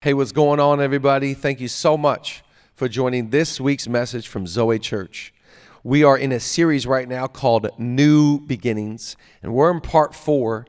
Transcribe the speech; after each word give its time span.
Hey, 0.00 0.14
what's 0.14 0.30
going 0.30 0.60
on, 0.60 0.80
everybody? 0.80 1.34
Thank 1.34 1.58
you 1.58 1.66
so 1.66 1.96
much 1.96 2.44
for 2.72 2.88
joining 2.88 3.30
this 3.30 3.60
week's 3.60 3.88
message 3.88 4.28
from 4.28 4.46
Zoe 4.46 4.78
Church. 4.78 5.34
We 5.82 6.04
are 6.04 6.16
in 6.16 6.30
a 6.30 6.38
series 6.38 6.86
right 6.86 7.08
now 7.08 7.26
called 7.26 7.68
New 7.80 8.38
Beginnings, 8.38 9.16
and 9.42 9.52
we're 9.52 9.72
in 9.72 9.80
part 9.80 10.14
four. 10.14 10.66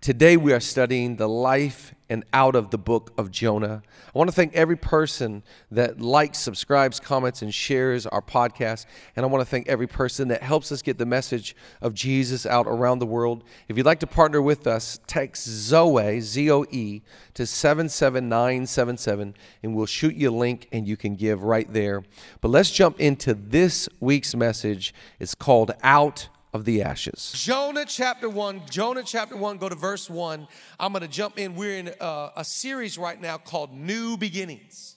Today, 0.00 0.38
we 0.38 0.54
are 0.54 0.60
studying 0.60 1.16
the 1.16 1.28
life 1.28 1.94
and 2.10 2.24
out 2.32 2.56
of 2.56 2.70
the 2.70 2.76
book 2.76 3.12
of 3.16 3.30
Jonah. 3.30 3.82
I 4.12 4.18
want 4.18 4.28
to 4.28 4.34
thank 4.34 4.52
every 4.54 4.76
person 4.76 5.44
that 5.70 6.00
likes, 6.00 6.38
subscribes, 6.38 6.98
comments, 6.98 7.40
and 7.40 7.54
shares 7.54 8.04
our 8.04 8.20
podcast. 8.20 8.84
And 9.14 9.24
I 9.24 9.28
want 9.28 9.40
to 9.42 9.46
thank 9.46 9.68
every 9.68 9.86
person 9.86 10.28
that 10.28 10.42
helps 10.42 10.72
us 10.72 10.82
get 10.82 10.98
the 10.98 11.06
message 11.06 11.54
of 11.80 11.94
Jesus 11.94 12.44
out 12.44 12.66
around 12.66 12.98
the 12.98 13.06
world. 13.06 13.44
If 13.68 13.76
you'd 13.76 13.86
like 13.86 14.00
to 14.00 14.08
partner 14.08 14.42
with 14.42 14.66
us, 14.66 14.98
text 15.06 15.46
Zoe, 15.46 16.20
Z 16.20 16.50
O 16.50 16.64
E, 16.70 17.02
to 17.34 17.46
77977, 17.46 19.34
and 19.62 19.74
we'll 19.74 19.86
shoot 19.86 20.16
you 20.16 20.30
a 20.30 20.32
link 20.32 20.66
and 20.72 20.88
you 20.88 20.96
can 20.96 21.14
give 21.14 21.44
right 21.44 21.72
there. 21.72 22.02
But 22.40 22.48
let's 22.48 22.72
jump 22.72 22.98
into 22.98 23.34
this 23.34 23.88
week's 24.00 24.34
message. 24.34 24.92
It's 25.20 25.36
called 25.36 25.70
Out 25.82 26.28
of 26.52 26.64
the 26.64 26.82
ashes. 26.82 27.32
Jonah 27.34 27.84
chapter 27.86 28.28
1, 28.28 28.62
Jonah 28.68 29.04
chapter 29.04 29.36
1, 29.36 29.58
go 29.58 29.68
to 29.68 29.74
verse 29.74 30.10
1. 30.10 30.48
I'm 30.78 30.92
going 30.92 31.02
to 31.02 31.08
jump 31.08 31.38
in. 31.38 31.54
We're 31.54 31.76
in 31.76 31.92
a, 32.00 32.30
a, 32.38 32.44
series 32.44 32.98
right 32.98 33.20
now 33.20 33.38
called 33.38 33.72
New 33.72 34.16
Beginnings. 34.16 34.96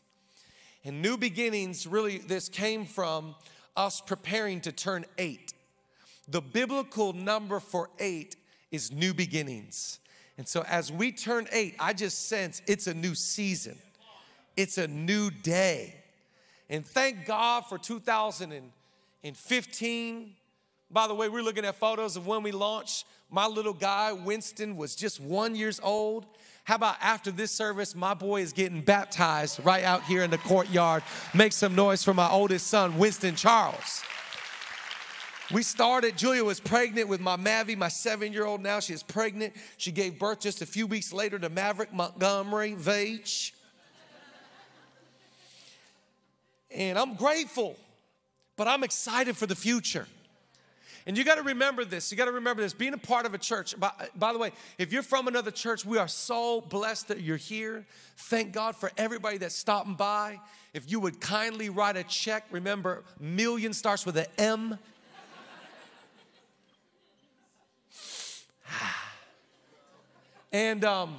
And 0.83 1.01
New 1.01 1.17
Beginnings, 1.17 1.85
really, 1.85 2.17
this 2.17 2.49
came 2.49 2.85
from 2.85 3.35
us 3.77 4.01
preparing 4.01 4.61
to 4.61 4.71
turn 4.71 5.05
eight. 5.17 5.53
The 6.27 6.41
biblical 6.41 7.13
number 7.13 7.59
for 7.59 7.89
eight 7.99 8.35
is 8.71 8.91
new 8.91 9.13
beginnings. 9.13 9.99
And 10.37 10.47
so 10.47 10.63
as 10.67 10.91
we 10.91 11.11
turn 11.11 11.47
eight, 11.51 11.75
I 11.79 11.93
just 11.93 12.27
sense 12.27 12.61
it's 12.65 12.87
a 12.87 12.93
new 12.93 13.13
season, 13.13 13.77
it's 14.57 14.77
a 14.77 14.87
new 14.87 15.29
day. 15.29 15.95
And 16.69 16.85
thank 16.85 17.25
God 17.25 17.65
for 17.67 17.77
2015 17.77 20.35
by 20.93 21.07
the 21.07 21.15
way, 21.15 21.27
we're 21.27 21.41
looking 21.41 21.65
at 21.65 21.75
photos 21.75 22.15
of 22.15 22.27
when 22.27 22.43
we 22.43 22.51
launched. 22.51 23.05
My 23.31 23.47
little 23.47 23.73
guy, 23.73 24.13
Winston, 24.13 24.77
was 24.77 24.95
just 24.95 25.19
one 25.19 25.55
years 25.55 25.79
old. 25.83 26.25
How 26.65 26.75
about 26.75 26.97
after 27.01 27.31
this 27.31 27.51
service, 27.51 27.95
my 27.95 28.13
boy 28.13 28.41
is 28.41 28.53
getting 28.53 28.81
baptized 28.81 29.59
right 29.65 29.83
out 29.83 30.03
here 30.03 30.23
in 30.23 30.29
the 30.29 30.37
courtyard. 30.37 31.03
Make 31.33 31.51
some 31.51 31.73
noise 31.73 32.03
for 32.03 32.13
my 32.13 32.29
oldest 32.29 32.67
son, 32.67 32.97
Winston 32.97 33.35
Charles. 33.35 34.03
We 35.51 35.63
started, 35.63 36.15
Julia 36.15 36.43
was 36.43 36.59
pregnant 36.59 37.09
with 37.09 37.19
my 37.19 37.37
Mavi, 37.37 37.75
my 37.75 37.89
seven 37.89 38.31
year 38.31 38.45
old 38.45 38.61
now. 38.61 38.79
She 38.79 38.93
is 38.93 39.03
pregnant. 39.03 39.53
She 39.77 39.91
gave 39.91 40.17
birth 40.19 40.39
just 40.39 40.61
a 40.61 40.65
few 40.65 40.87
weeks 40.87 41.11
later 41.11 41.37
to 41.39 41.49
Maverick 41.49 41.91
Montgomery 41.91 42.73
Veach. 42.73 43.51
And 46.73 46.97
I'm 46.97 47.15
grateful, 47.15 47.75
but 48.55 48.67
I'm 48.67 48.83
excited 48.83 49.35
for 49.35 49.47
the 49.47 49.55
future. 49.55 50.07
And 51.05 51.17
you 51.17 51.23
got 51.23 51.35
to 51.35 51.43
remember 51.43 51.83
this. 51.83 52.11
You 52.11 52.17
got 52.17 52.25
to 52.25 52.31
remember 52.31 52.61
this. 52.61 52.73
Being 52.73 52.93
a 52.93 52.97
part 52.97 53.25
of 53.25 53.33
a 53.33 53.37
church, 53.37 53.77
by, 53.79 53.91
by, 54.15 54.31
the 54.31 54.39
way, 54.39 54.51
if 54.77 54.93
you're 54.93 55.03
from 55.03 55.27
another 55.27 55.51
church, 55.51 55.85
we 55.85 55.97
are 55.97 56.07
so 56.07 56.61
blessed 56.61 57.09
that 57.09 57.19
you're 57.21 57.35
here. 57.35 57.85
Thank 58.15 58.53
God 58.53 58.75
for 58.75 58.91
everybody 58.97 59.37
that's 59.37 59.55
stopping 59.55 59.95
by. 59.95 60.39
If 60.73 60.89
you 60.89 60.99
would 61.01 61.19
kindly 61.19 61.69
write 61.69 61.97
a 61.97 62.03
check, 62.03 62.45
remember, 62.51 63.03
million 63.19 63.73
starts 63.73 64.05
with 64.05 64.17
an 64.17 64.27
M. 64.37 64.79
and, 70.53 70.85
um, 70.85 71.17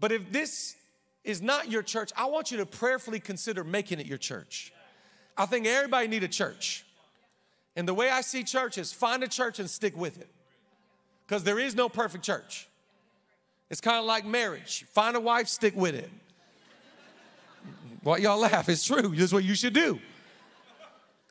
but 0.00 0.10
if 0.10 0.32
this 0.32 0.76
is 1.22 1.42
not 1.42 1.70
your 1.70 1.82
church, 1.82 2.10
I 2.16 2.26
want 2.26 2.50
you 2.50 2.58
to 2.58 2.66
prayerfully 2.66 3.20
consider 3.20 3.64
making 3.64 4.00
it 4.00 4.06
your 4.06 4.18
church. 4.18 4.72
I 5.36 5.46
think 5.46 5.66
everybody 5.66 6.08
need 6.08 6.22
a 6.22 6.28
church. 6.28 6.83
And 7.76 7.88
the 7.88 7.94
way 7.94 8.10
I 8.10 8.20
see 8.20 8.44
church 8.44 8.78
is 8.78 8.92
find 8.92 9.22
a 9.22 9.28
church 9.28 9.58
and 9.58 9.68
stick 9.68 9.96
with 9.96 10.20
it. 10.20 10.28
Because 11.26 11.44
there 11.44 11.58
is 11.58 11.74
no 11.74 11.88
perfect 11.88 12.24
church. 12.24 12.68
It's 13.70 13.80
kind 13.80 13.98
of 13.98 14.04
like 14.04 14.24
marriage. 14.24 14.84
Find 14.92 15.16
a 15.16 15.20
wife, 15.20 15.48
stick 15.48 15.74
with 15.74 15.94
it. 15.94 16.10
What 18.02 18.20
y'all 18.20 18.38
laugh? 18.38 18.68
It's 18.68 18.84
true. 18.84 19.08
This 19.08 19.24
is 19.24 19.32
what 19.32 19.44
you 19.44 19.54
should 19.54 19.72
do. 19.72 19.98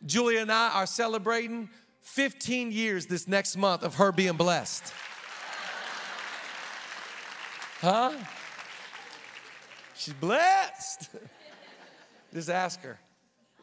Julia 0.05 0.41
and 0.41 0.51
I 0.51 0.69
are 0.73 0.85
celebrating 0.87 1.69
15 2.01 2.71
years 2.71 3.05
this 3.05 3.27
next 3.27 3.55
month 3.55 3.83
of 3.83 3.95
her 3.95 4.11
being 4.11 4.33
blessed. 4.33 4.91
Huh? 7.79 8.13
She's 9.95 10.13
blessed. 10.13 11.09
Just 12.33 12.49
ask 12.49 12.81
her. 12.81 12.99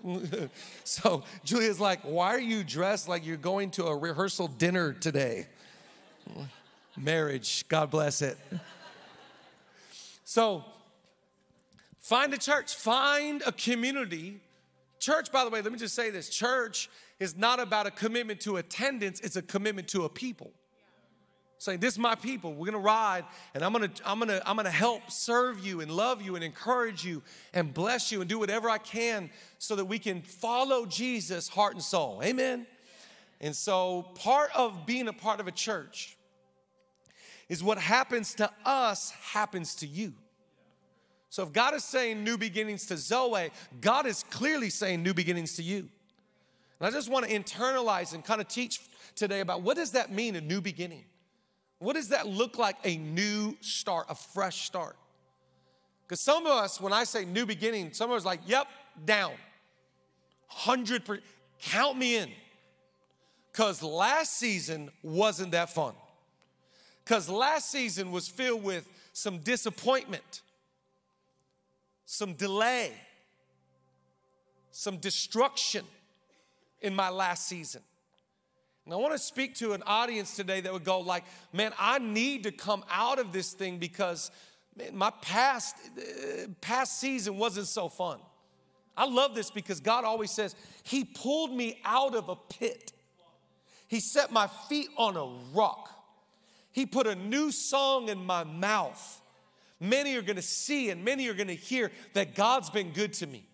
so 0.85 1.25
Julia's 1.45 1.81
like, 1.81 2.01
Why 2.03 2.29
are 2.35 2.41
you 2.41 2.65
dressed 2.65 3.09
like 3.09 3.25
you're 3.27 3.37
going 3.37 3.71
to 3.73 3.87
a 3.87 3.97
rehearsal 3.97 4.49
dinner 4.49 4.93
today? 4.93 5.47
Marriage, 6.97 7.67
God 7.69 7.91
bless 7.91 8.23
it. 8.23 8.39
So 10.25 10.65
find 11.99 12.33
a 12.35 12.39
church, 12.39 12.75
find 12.75 13.43
a 13.47 13.53
community. 13.53 14.41
Church, 14.99 15.33
by 15.33 15.45
the 15.45 15.51
way, 15.51 15.63
let 15.63 15.73
me 15.73 15.79
just 15.79 15.95
say 15.95 16.11
this 16.11 16.29
church 16.29 16.91
is 17.19 17.37
not 17.37 17.59
about 17.59 17.87
a 17.87 17.91
commitment 17.91 18.41
to 18.41 18.57
attendance, 18.57 19.21
it's 19.21 19.37
a 19.37 19.43
commitment 19.43 19.89
to 19.89 20.05
a 20.05 20.09
people 20.09 20.53
saying 21.61 21.79
this 21.79 21.93
is 21.93 21.99
my 21.99 22.15
people. 22.15 22.55
We're 22.55 22.67
gonna 22.67 22.79
ride 22.79 23.25
and 23.55 23.63
i'm 23.63 23.73
gonna 23.73 23.91
i'm 24.05 24.19
gonna 24.19 24.41
i'm 24.47 24.57
gonna 24.57 24.71
help 24.71 25.11
serve 25.11 25.65
you 25.65 25.83
and 25.83 25.91
love 25.91 26.23
you 26.23 26.35
and 26.35 26.43
encourage 26.43 27.05
you 27.05 27.23
and 27.53 27.73
bless 27.73 28.11
you 28.11 28.21
and 28.21 28.29
do 28.29 28.39
whatever 28.39 28.69
i 28.71 28.79
can 28.79 29.31
so 29.59 29.77
that 29.77 29.85
we 29.85 29.99
can 29.99 30.23
follow 30.23 30.87
jesus 30.87 31.49
heart 31.49 31.75
and 31.75 31.83
soul. 31.83 32.21
Amen? 32.25 32.67
And 33.43 33.55
so 33.55 34.07
part 34.15 34.51
of 34.55 34.87
being 34.87 35.07
a 35.07 35.13
part 35.13 35.39
of 35.39 35.47
a 35.47 35.53
church 35.53 36.17
is 37.49 37.63
what 37.63 37.79
happens 37.79 38.35
to 38.35 38.51
us 38.65 39.11
happens 39.33 39.75
to 39.77 39.87
you. 39.87 40.15
So 41.29 41.43
if 41.43 41.53
god 41.53 41.75
is 41.75 41.85
saying 41.85 42.25
new 42.25 42.39
beginnings 42.39 42.87
to 42.87 42.97
zoe 42.97 43.51
god 43.83 44.07
is 44.07 44.25
clearly 44.31 44.71
saying 44.71 45.03
new 45.03 45.13
beginnings 45.13 45.57
to 45.57 45.63
you. 45.63 45.91
And 46.81 46.89
i 46.89 46.91
just 46.91 47.11
want 47.11 47.29
to 47.29 47.39
internalize 47.39 48.15
and 48.15 48.25
kind 48.25 48.41
of 48.41 48.49
teach 48.49 48.81
today 49.15 49.41
about 49.41 49.61
what 49.61 49.77
does 49.77 49.91
that 49.93 50.11
mean 50.11 50.37
a 50.37 50.41
new 50.41 50.63
beginning 50.63 51.05
what 51.81 51.97
does 51.97 52.09
that 52.09 52.29
look 52.29 52.59
like? 52.59 52.77
A 52.85 52.99
new 52.99 53.57
start, 53.63 54.07
a 54.11 54.15
fresh 54.15 54.67
start. 54.67 54.97
Because 56.07 56.21
some 56.21 56.45
of 56.45 56.53
us, 56.53 56.81
when 56.81 56.93
I 56.93 57.05
say 57.05 57.25
new 57.25 57.47
beginning, 57.47 57.95
some 57.95 58.11
of 58.11 58.17
us 58.17 58.25
like, 58.25 58.41
yep, 58.47 58.69
down. 59.05 59.33
100%. 60.53 61.21
Count 61.63 61.97
me 61.97 62.17
in. 62.17 62.31
Because 63.51 63.83
last 63.83 64.35
season 64.35 64.91
wasn't 65.03 65.53
that 65.53 65.71
fun. 65.71 65.95
Because 67.03 67.31
last 67.31 67.71
season 67.71 68.13
was 68.13 68.29
filled 68.29 68.63
with 68.63 68.87
some 69.15 69.39
disappointment, 69.39 70.43
some 72.05 72.35
delay, 72.35 72.93
some 74.71 74.99
destruction 74.99 75.85
in 76.83 76.95
my 76.95 77.09
last 77.09 77.49
season. 77.49 77.83
And 78.91 78.97
I 78.97 79.01
want 79.01 79.13
to 79.15 79.21
speak 79.21 79.55
to 79.59 79.73
an 79.73 79.85
audience 79.87 80.35
today 80.35 80.61
that 80.63 80.73
would 80.73 80.83
go 80.83 80.99
like, 80.99 81.23
man, 81.53 81.73
I 81.79 82.01
need 82.01 82.43
to 82.43 82.51
come 82.51 82.85
out 82.91 83.21
of 83.21 83.31
this 83.31 83.53
thing 83.53 83.79
because 83.79 84.33
man, 84.77 84.97
my 84.97 85.11
past 85.23 85.77
uh, 85.97 86.49
past 86.61 86.99
season 86.99 87.39
wasn't 87.39 87.69
so 87.69 87.89
fun. 87.89 88.19
I 88.97 89.07
love 89.07 89.37
this 89.37 89.49
because 89.49 89.79
God 89.79 90.05
always 90.05 90.33
says, 90.33 90.57
He 90.83 91.05
pulled 91.05 91.55
me 91.55 91.81
out 91.85 92.17
of 92.17 92.31
a 92.31 92.35
pit. 92.35 92.93
He 93.87 94.01
set 94.01 94.33
my 94.33 94.49
feet 94.49 94.89
on 94.97 95.17
a 95.17 95.57
rock. 95.57 95.89
He 96.73 96.85
put 96.85 97.07
a 97.07 97.15
new 97.15 97.53
song 97.53 98.09
in 98.09 98.19
my 98.19 98.43
mouth. 98.43 99.23
Many 99.79 100.17
are 100.17 100.23
gonna 100.23 100.43
see 100.43 100.91
and 100.91 101.05
many 101.05 101.29
are 101.29 101.35
gonna 101.35 101.53
hear 101.53 101.93
that 102.15 102.35
God's 102.35 102.71
been 102.71 102.91
good 102.91 103.13
to 103.13 103.29
me. 103.29 103.47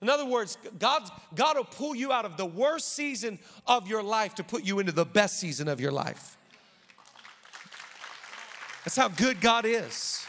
In 0.00 0.08
other 0.08 0.24
words, 0.24 0.58
God's, 0.78 1.10
God 1.34 1.56
will 1.56 1.64
pull 1.64 1.94
you 1.94 2.12
out 2.12 2.24
of 2.24 2.36
the 2.36 2.46
worst 2.46 2.94
season 2.94 3.38
of 3.66 3.88
your 3.88 4.02
life 4.02 4.36
to 4.36 4.44
put 4.44 4.62
you 4.62 4.78
into 4.78 4.92
the 4.92 5.04
best 5.04 5.40
season 5.40 5.66
of 5.66 5.80
your 5.80 5.90
life. 5.90 6.36
That's 8.84 8.96
how 8.96 9.08
good 9.08 9.40
God 9.40 9.64
is. 9.64 10.24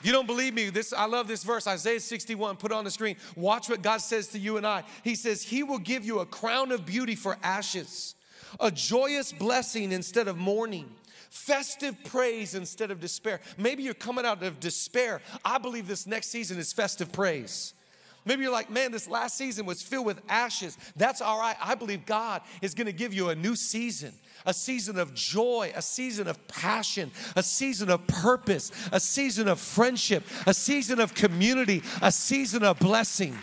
If 0.00 0.04
you 0.04 0.12
don't 0.12 0.26
believe 0.26 0.52
me, 0.52 0.68
this 0.68 0.92
I 0.92 1.06
love 1.06 1.26
this 1.28 1.44
verse, 1.44 1.66
Isaiah 1.66 2.00
61, 2.00 2.56
put 2.56 2.72
on 2.72 2.84
the 2.84 2.90
screen. 2.90 3.16
Watch 3.34 3.70
what 3.70 3.82
God 3.82 3.98
says 3.98 4.28
to 4.28 4.38
you 4.38 4.56
and 4.56 4.66
I. 4.66 4.82
He 5.04 5.14
says, 5.14 5.42
He 5.42 5.62
will 5.62 5.78
give 5.78 6.04
you 6.04 6.18
a 6.18 6.26
crown 6.26 6.70
of 6.72 6.84
beauty 6.84 7.14
for 7.14 7.38
ashes, 7.42 8.14
a 8.60 8.70
joyous 8.70 9.32
blessing 9.32 9.92
instead 9.92 10.28
of 10.28 10.36
mourning 10.36 10.90
festive 11.28 11.96
praise 12.04 12.54
instead 12.54 12.90
of 12.90 12.98
despair. 12.98 13.40
Maybe 13.58 13.82
you're 13.82 13.94
coming 13.94 14.24
out 14.24 14.42
of 14.42 14.58
despair. 14.58 15.20
I 15.44 15.58
believe 15.58 15.86
this 15.86 16.06
next 16.06 16.28
season 16.28 16.58
is 16.58 16.72
festive 16.72 17.12
praise 17.12 17.74
Maybe 18.26 18.42
you're 18.42 18.52
like, 18.52 18.70
man, 18.70 18.92
this 18.92 19.08
last 19.08 19.38
season 19.38 19.64
was 19.64 19.80
filled 19.80 20.04
with 20.04 20.20
ashes. 20.28 20.76
That's 20.96 21.22
all 21.22 21.38
right. 21.38 21.56
I 21.60 21.76
believe 21.76 22.04
God 22.04 22.42
is 22.60 22.74
gonna 22.74 22.92
give 22.92 23.14
you 23.14 23.30
a 23.30 23.34
new 23.34 23.56
season 23.56 24.12
a 24.46 24.54
season 24.54 24.98
of 24.98 25.12
joy, 25.12 25.72
a 25.74 25.82
season 25.82 26.28
of 26.28 26.46
passion, 26.46 27.10
a 27.34 27.42
season 27.42 27.90
of 27.90 28.06
purpose, 28.06 28.70
a 28.92 29.00
season 29.00 29.48
of 29.48 29.58
friendship, 29.58 30.24
a 30.46 30.54
season 30.54 31.00
of 31.00 31.14
community, 31.14 31.82
a 32.00 32.12
season 32.12 32.62
of 32.62 32.78
blessing. 32.78 33.30
In 33.30 33.38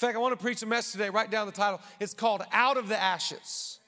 fact, 0.00 0.16
I 0.16 0.20
want 0.20 0.38
to 0.38 0.42
preach 0.42 0.62
a 0.62 0.66
message 0.66 0.92
today. 0.92 1.10
Write 1.10 1.30
down 1.30 1.46
the 1.46 1.52
title. 1.52 1.80
It's 1.98 2.14
called 2.14 2.42
Out 2.52 2.76
of 2.76 2.88
the 2.88 3.00
Ashes. 3.00 3.80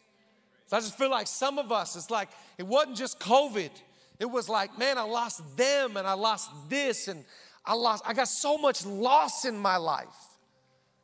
So 0.66 0.76
I 0.76 0.80
just 0.80 0.96
feel 0.96 1.10
like 1.10 1.26
some 1.26 1.58
of 1.58 1.70
us, 1.70 1.94
it's 1.94 2.10
like 2.10 2.30
it 2.58 2.66
wasn't 2.66 2.96
just 2.96 3.20
COVID. 3.20 3.70
It 4.18 4.30
was 4.30 4.48
like, 4.48 4.76
man, 4.78 4.98
I 4.98 5.02
lost 5.02 5.56
them 5.56 5.96
and 5.96 6.06
I 6.06 6.14
lost 6.14 6.50
this 6.68 7.06
and 7.08 7.24
I 7.64 7.74
lost, 7.74 8.02
I 8.06 8.14
got 8.14 8.28
so 8.28 8.58
much 8.58 8.84
loss 8.84 9.44
in 9.44 9.58
my 9.58 9.76
life. 9.76 10.06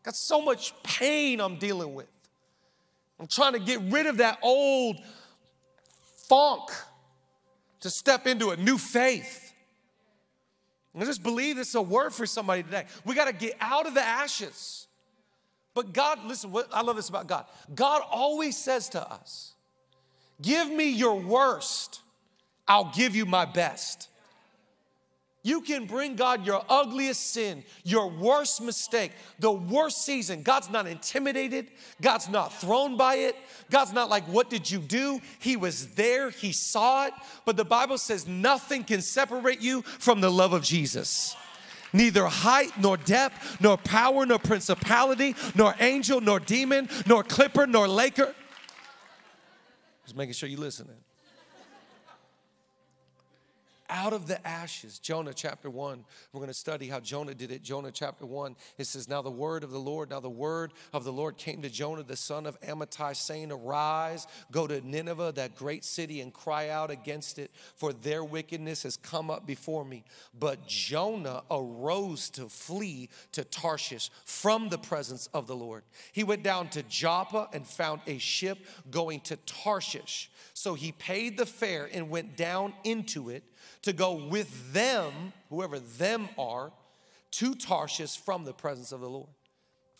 Got 0.03 0.17
so 0.17 0.41
much 0.41 0.73
pain 0.82 1.41
I'm 1.41 1.56
dealing 1.56 1.94
with. 1.94 2.06
I'm 3.19 3.26
trying 3.26 3.55
to 3.55 3.58
get 3.58 3.81
rid 3.82 4.06
of 4.06 4.19
that 4.19 4.38
old 4.43 4.97
funk 6.29 6.70
to 7.81 7.91
step 7.91 8.26
into 8.26 8.50
a 8.50 8.56
new 8.56 8.79
faith. 8.79 9.53
I 10.99 11.05
just 11.05 11.23
believe 11.23 11.56
this 11.56 11.69
is 11.69 11.75
a 11.75 11.82
word 11.82 12.14
for 12.14 12.25
somebody 12.25 12.62
today. 12.62 12.87
We 13.05 13.14
got 13.14 13.26
to 13.26 13.32
get 13.32 13.55
out 13.61 13.87
of 13.87 13.94
the 13.94 14.00
ashes. 14.00 14.87
But 15.75 15.93
God, 15.93 16.25
listen, 16.25 16.50
what, 16.50 16.69
I 16.73 16.81
love 16.81 16.97
this 16.97 17.11
about 17.11 17.26
God. 17.26 17.44
God 17.75 18.02
always 18.11 18.56
says 18.56 18.88
to 18.91 19.12
us, 19.12 19.52
Give 20.41 20.70
me 20.70 20.88
your 20.91 21.19
worst, 21.19 22.00
I'll 22.67 22.93
give 22.94 23.14
you 23.14 23.26
my 23.26 23.44
best. 23.44 24.09
You 25.46 25.60
can 25.60 25.87
bring 25.87 26.16
God 26.16 26.44
your 26.44 26.64
ugliest 26.69 27.32
sin, 27.32 27.62
your 27.84 28.10
worst 28.10 28.60
mistake, 28.60 29.12
the 29.38 29.52
worst 29.52 30.04
season. 30.04 30.43
God's 30.43 30.69
not 30.69 30.88
intimidated. 30.88 31.69
God's 32.02 32.28
not 32.28 32.52
thrown 32.52 32.96
by 32.96 33.14
it. 33.14 33.37
God's 33.70 33.93
not 33.93 34.10
like, 34.10 34.25
What 34.25 34.50
did 34.50 34.69
you 34.69 34.81
do? 34.81 35.20
He 35.38 35.56
was 35.56 35.90
there, 35.90 36.31
He 36.31 36.50
saw 36.50 37.06
it. 37.06 37.12
But 37.44 37.56
the 37.56 37.64
Bible 37.64 37.96
says 37.96 38.26
nothing 38.26 38.82
can 38.82 39.00
separate 39.00 39.60
you 39.60 39.82
from 39.82 40.20
the 40.20 40.32
love 40.32 40.52
of 40.52 40.64
Jesus 40.64 41.37
neither 41.92 42.26
height 42.26 42.72
nor 42.81 42.96
depth, 42.96 43.60
nor 43.60 43.78
power, 43.78 44.26
nor 44.26 44.40
principality, 44.40 45.37
nor 45.54 45.76
angel, 45.78 46.20
nor 46.20 46.40
demon, 46.40 46.88
nor 47.06 47.22
clipper, 47.22 47.69
nor 47.69 47.87
laker. 47.87 48.34
Just 50.04 50.16
making 50.16 50.34
sure 50.34 50.49
you're 50.49 50.58
listening 50.58 50.96
out 53.96 54.12
of 54.12 54.26
the 54.26 54.46
ashes. 54.46 54.98
Jonah 54.98 55.32
chapter 55.32 55.70
1. 55.70 56.04
We're 56.32 56.38
going 56.38 56.48
to 56.48 56.54
study 56.54 56.87
how 56.88 57.00
Jonah 57.00 57.34
did 57.34 57.50
it. 57.50 57.62
Jonah 57.62 57.90
chapter 57.90 58.26
1. 58.26 58.54
It 58.76 58.87
says, 58.87 59.08
Now 59.08 59.22
the 59.22 59.31
word 59.31 59.64
of 59.64 59.70
the 59.70 59.81
Lord, 59.81 60.10
now 60.10 60.20
the 60.20 60.28
word 60.28 60.75
of 60.93 61.04
the 61.04 61.12
Lord 61.12 61.38
came 61.38 61.62
to 61.62 61.70
Jonah, 61.70 62.02
the 62.02 62.14
son 62.14 62.44
of 62.44 62.60
Amittai, 62.60 63.16
saying, 63.16 63.50
Arise, 63.50 64.26
go 64.52 64.66
to 64.66 64.87
Nineveh, 64.87 65.32
that 65.37 65.56
great 65.56 65.82
city, 65.82 66.20
and 66.20 66.31
cry 66.31 66.69
out 66.69 66.90
against 66.90 67.38
it, 67.38 67.50
for 67.75 67.94
their 67.94 68.22
wickedness 68.22 68.82
has 68.82 68.98
come 68.98 69.31
up 69.31 69.46
before 69.46 69.84
me. 69.84 70.04
But 70.38 70.66
Jonah 70.66 71.44
arose 71.50 72.28
to 72.31 72.50
flee 72.50 73.08
to 73.32 73.44
Tarshish 73.44 74.10
from 74.26 74.69
the 74.69 74.78
presence 74.78 75.26
of 75.32 75.46
the 75.46 75.56
Lord. 75.56 75.84
He 76.12 76.22
went 76.22 76.42
down 76.42 76.69
to 76.70 76.82
Joppa 76.82 77.49
and 77.54 77.66
found 77.66 78.02
a 78.06 78.19
ship 78.19 78.58
going 78.90 79.20
to 79.20 79.37
Tarshish. 79.37 80.31
So 80.52 80.75
he 80.75 80.92
paid 80.92 81.38
the 81.38 81.46
fare 81.46 81.88
and 81.90 82.10
went 82.10 82.37
down 82.37 82.75
into 82.84 83.31
it 83.31 83.42
to 83.82 83.92
go 83.92 84.14
with 84.14 84.72
them, 84.72 85.32
whoever 85.50 85.78
them 85.78 86.28
are, 86.38 86.72
to 87.32 87.54
Tarshish 87.54 88.16
from 88.16 88.44
the 88.44 88.52
presence 88.52 88.92
of 88.92 89.00
the 89.00 89.08
Lord 89.08 89.28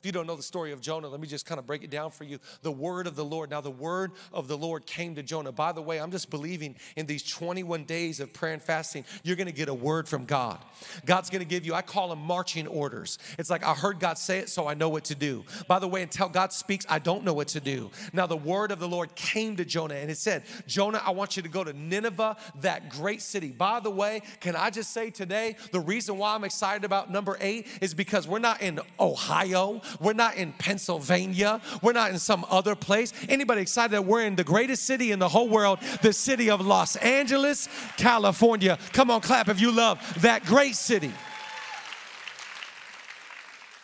you 0.07 0.13
don't 0.13 0.27
know 0.27 0.37
the 0.37 0.43
story 0.43 0.73
of 0.73 0.81
Jonah, 0.81 1.09
let 1.09 1.21
me 1.21 1.27
just 1.27 1.45
kind 1.45 1.59
of 1.59 1.67
break 1.67 1.83
it 1.83 1.91
down 1.91 2.11
for 2.11 2.25
you. 2.25 2.39
The 2.63 2.73
word 2.73 3.07
of 3.07 3.17
the 3.17 3.25
Lord. 3.25 3.51
Now, 3.51 3.61
the 3.61 3.71
word 3.71 4.13
of 4.33 4.49
the 4.49 4.57
Lord 4.57 4.87
came 4.87 5.17
to 5.17 5.23
Jonah. 5.23 5.53
By 5.53 5.73
the 5.73 5.83
way, 5.83 6.01
I'm 6.01 6.11
just 6.11 6.31
believing 6.31 6.77
in 6.97 7.07
these 7.07 7.23
21 7.23 7.85
days 7.85 8.21
of 8.21 8.33
prayer 8.33 8.53
and 8.53 8.63
fasting, 8.63 9.05
you're 9.23 9.37
going 9.37 9.47
to 9.47 9.53
get 9.53 9.69
a 9.69 9.75
word 9.75 10.09
from 10.09 10.25
God. 10.25 10.59
God's 11.05 11.29
going 11.29 11.41
to 11.41 11.49
give 11.49 11.67
you, 11.67 11.75
I 11.75 11.83
call 11.83 12.09
them 12.09 12.21
marching 12.21 12.67
orders. 12.67 13.19
It's 13.39 13.51
like 13.51 13.65
I 13.65 13.75
heard 13.75 13.99
God 14.01 14.19
say 14.19 14.39
it, 14.39 14.49
so 14.49 14.67
I 14.67 14.75
know 14.75 14.89
what 14.89 15.05
to 15.07 15.15
do. 15.15 15.45
By 15.67 15.79
the 15.79 15.89
way, 15.89 16.03
until 16.03 16.29
God 16.29 16.53
speaks, 16.53 16.87
I 16.89 16.99
don't 16.99 17.25
know 17.25 17.35
what 17.35 17.49
to 17.49 17.61
do. 17.61 17.91
Now, 18.13 18.27
the 18.27 18.37
word 18.37 18.71
of 18.71 18.79
the 18.79 18.89
Lord 18.89 19.15
came 19.15 19.57
to 19.57 19.65
Jonah 19.65 19.95
and 19.95 20.11
it 20.11 20.19
said, 20.19 20.45
Jonah, 20.67 21.03
I 21.05 21.11
want 21.11 21.37
you 21.37 21.43
to 21.43 21.49
go 21.49 21.65
to 21.65 21.73
Nineveh, 21.73 22.37
that 22.61 22.91
great 22.91 23.23
city. 23.23 23.49
By 23.49 23.81
the 23.81 23.91
way, 23.91 24.23
can 24.41 24.55
I 24.55 24.71
just 24.71 24.93
say 24.93 25.11
today, 25.11 25.57
the 25.73 25.81
reason 25.81 26.19
why 26.19 26.35
I'm 26.35 26.45
excited 26.45 26.85
about 26.85 27.11
number 27.11 27.37
eight 27.41 27.67
is 27.81 27.95
because 27.95 28.29
we're 28.29 28.39
not 28.39 28.63
in 28.63 28.81
Ohio. 29.01 29.81
We're 30.01 30.13
not 30.13 30.37
in 30.37 30.53
Pennsylvania. 30.53 31.61
We're 31.83 31.93
not 31.93 32.11
in 32.11 32.19
some 32.19 32.45
other 32.51 32.75
place. 32.75 33.13
Anybody 33.29 33.63
excited 33.63 33.93
that 33.93 34.05
we're 34.05 34.23
in 34.23 34.37
the 34.37 34.45
greatest 34.45 34.85
city 34.85 35.13
in 35.13 35.19
the 35.19 35.29
whole 35.29 35.49
world, 35.49 35.79
the 36.03 36.13
city 36.13 36.51
of 36.51 36.61
Los 36.61 36.97
Angeles, 36.97 37.69
California? 37.97 38.79
Come 38.93 39.11
on, 39.11 39.21
clap 39.21 39.49
if 39.49 39.61
you 39.61 39.73
love 39.73 40.01
that 40.23 40.45
great 40.45 40.75
city. 40.75 41.13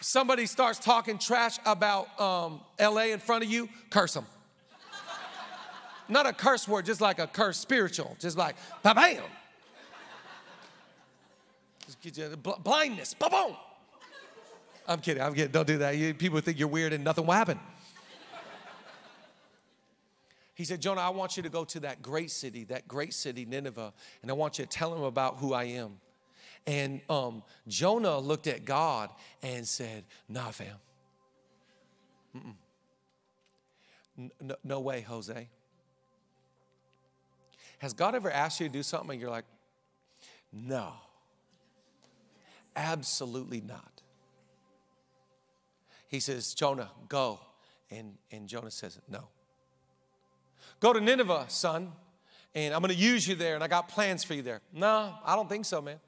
Somebody 0.00 0.47
starts 0.47 0.79
talking 0.79 1.17
trash 1.17 1.59
about 1.64 2.20
um, 2.20 2.61
LA 2.81 3.12
in 3.12 3.19
front 3.19 3.44
of 3.44 3.50
you, 3.50 3.69
curse 3.88 4.15
them. 4.15 4.26
Not 6.08 6.26
a 6.26 6.32
curse 6.32 6.67
word, 6.67 6.85
just 6.85 7.00
like 7.00 7.19
a 7.19 7.26
curse 7.26 7.56
spiritual, 7.56 8.17
just 8.19 8.37
like 8.37 8.56
bam. 8.82 9.23
Just 11.87 12.00
get 12.00 12.19
you 12.19 12.37
blindness, 12.37 13.15
boom. 13.15 13.56
I'm 14.87 15.00
kidding. 15.00 15.23
I'm 15.23 15.34
kidding. 15.34 15.52
Don't 15.52 15.67
do 15.67 15.79
that. 15.79 15.96
You, 15.96 16.14
people 16.14 16.40
think 16.40 16.58
you're 16.58 16.69
weird 16.69 16.93
and 16.93 17.05
nothing 17.05 17.26
will 17.26 17.34
happen. 17.34 17.58
He 20.55 20.64
said, 20.64 20.82
Jonah, 20.82 21.00
I 21.00 21.08
want 21.08 21.37
you 21.37 21.43
to 21.43 21.49
go 21.49 21.64
to 21.64 21.81
that 21.81 22.02
great 22.02 22.31
city, 22.31 22.64
that 22.64 22.87
great 22.87 23.14
city, 23.14 23.44
Nineveh, 23.44 23.93
and 24.20 24.31
I 24.31 24.34
want 24.34 24.58
you 24.58 24.64
to 24.64 24.70
tell 24.70 24.93
them 24.93 25.02
about 25.02 25.38
who 25.38 25.55
I 25.55 25.64
am. 25.64 25.99
And 26.67 27.00
um, 27.08 27.43
Jonah 27.67 28.19
looked 28.19 28.46
at 28.46 28.64
God 28.64 29.11
and 29.43 29.67
said, 29.67 30.05
Nah, 30.29 30.50
fam. 30.50 30.76
No, 34.40 34.56
no 34.62 34.81
way, 34.81 35.00
Jose. 35.00 35.49
Has 37.79 37.94
God 37.94 38.14
ever 38.14 38.31
asked 38.31 38.61
you 38.61 38.69
to 38.69 38.73
do 38.73 38.82
something 38.82 39.11
and 39.11 39.20
you're 39.20 39.31
like, 39.31 39.46
No, 40.52 40.93
absolutely 42.76 43.61
not? 43.61 44.02
He 46.12 46.20
says, 46.20 46.53
Jonah, 46.53 46.91
go. 47.09 47.41
And, 47.91 48.19
and 48.31 48.47
Jonah 48.47 48.70
says, 48.70 49.00
No. 49.09 49.29
Go 50.79 50.93
to 50.93 51.00
Nineveh, 51.00 51.47
son, 51.49 51.91
and 52.55 52.75
I'm 52.75 52.82
going 52.82 52.94
to 52.94 53.00
use 53.00 53.26
you 53.26 53.35
there, 53.35 53.55
and 53.55 53.64
I 53.64 53.67
got 53.67 53.88
plans 53.88 54.23
for 54.23 54.35
you 54.35 54.43
there. 54.43 54.61
No, 54.75 55.14
I 55.25 55.35
don't 55.35 55.49
think 55.49 55.64
so, 55.64 55.81
man. 55.81 55.99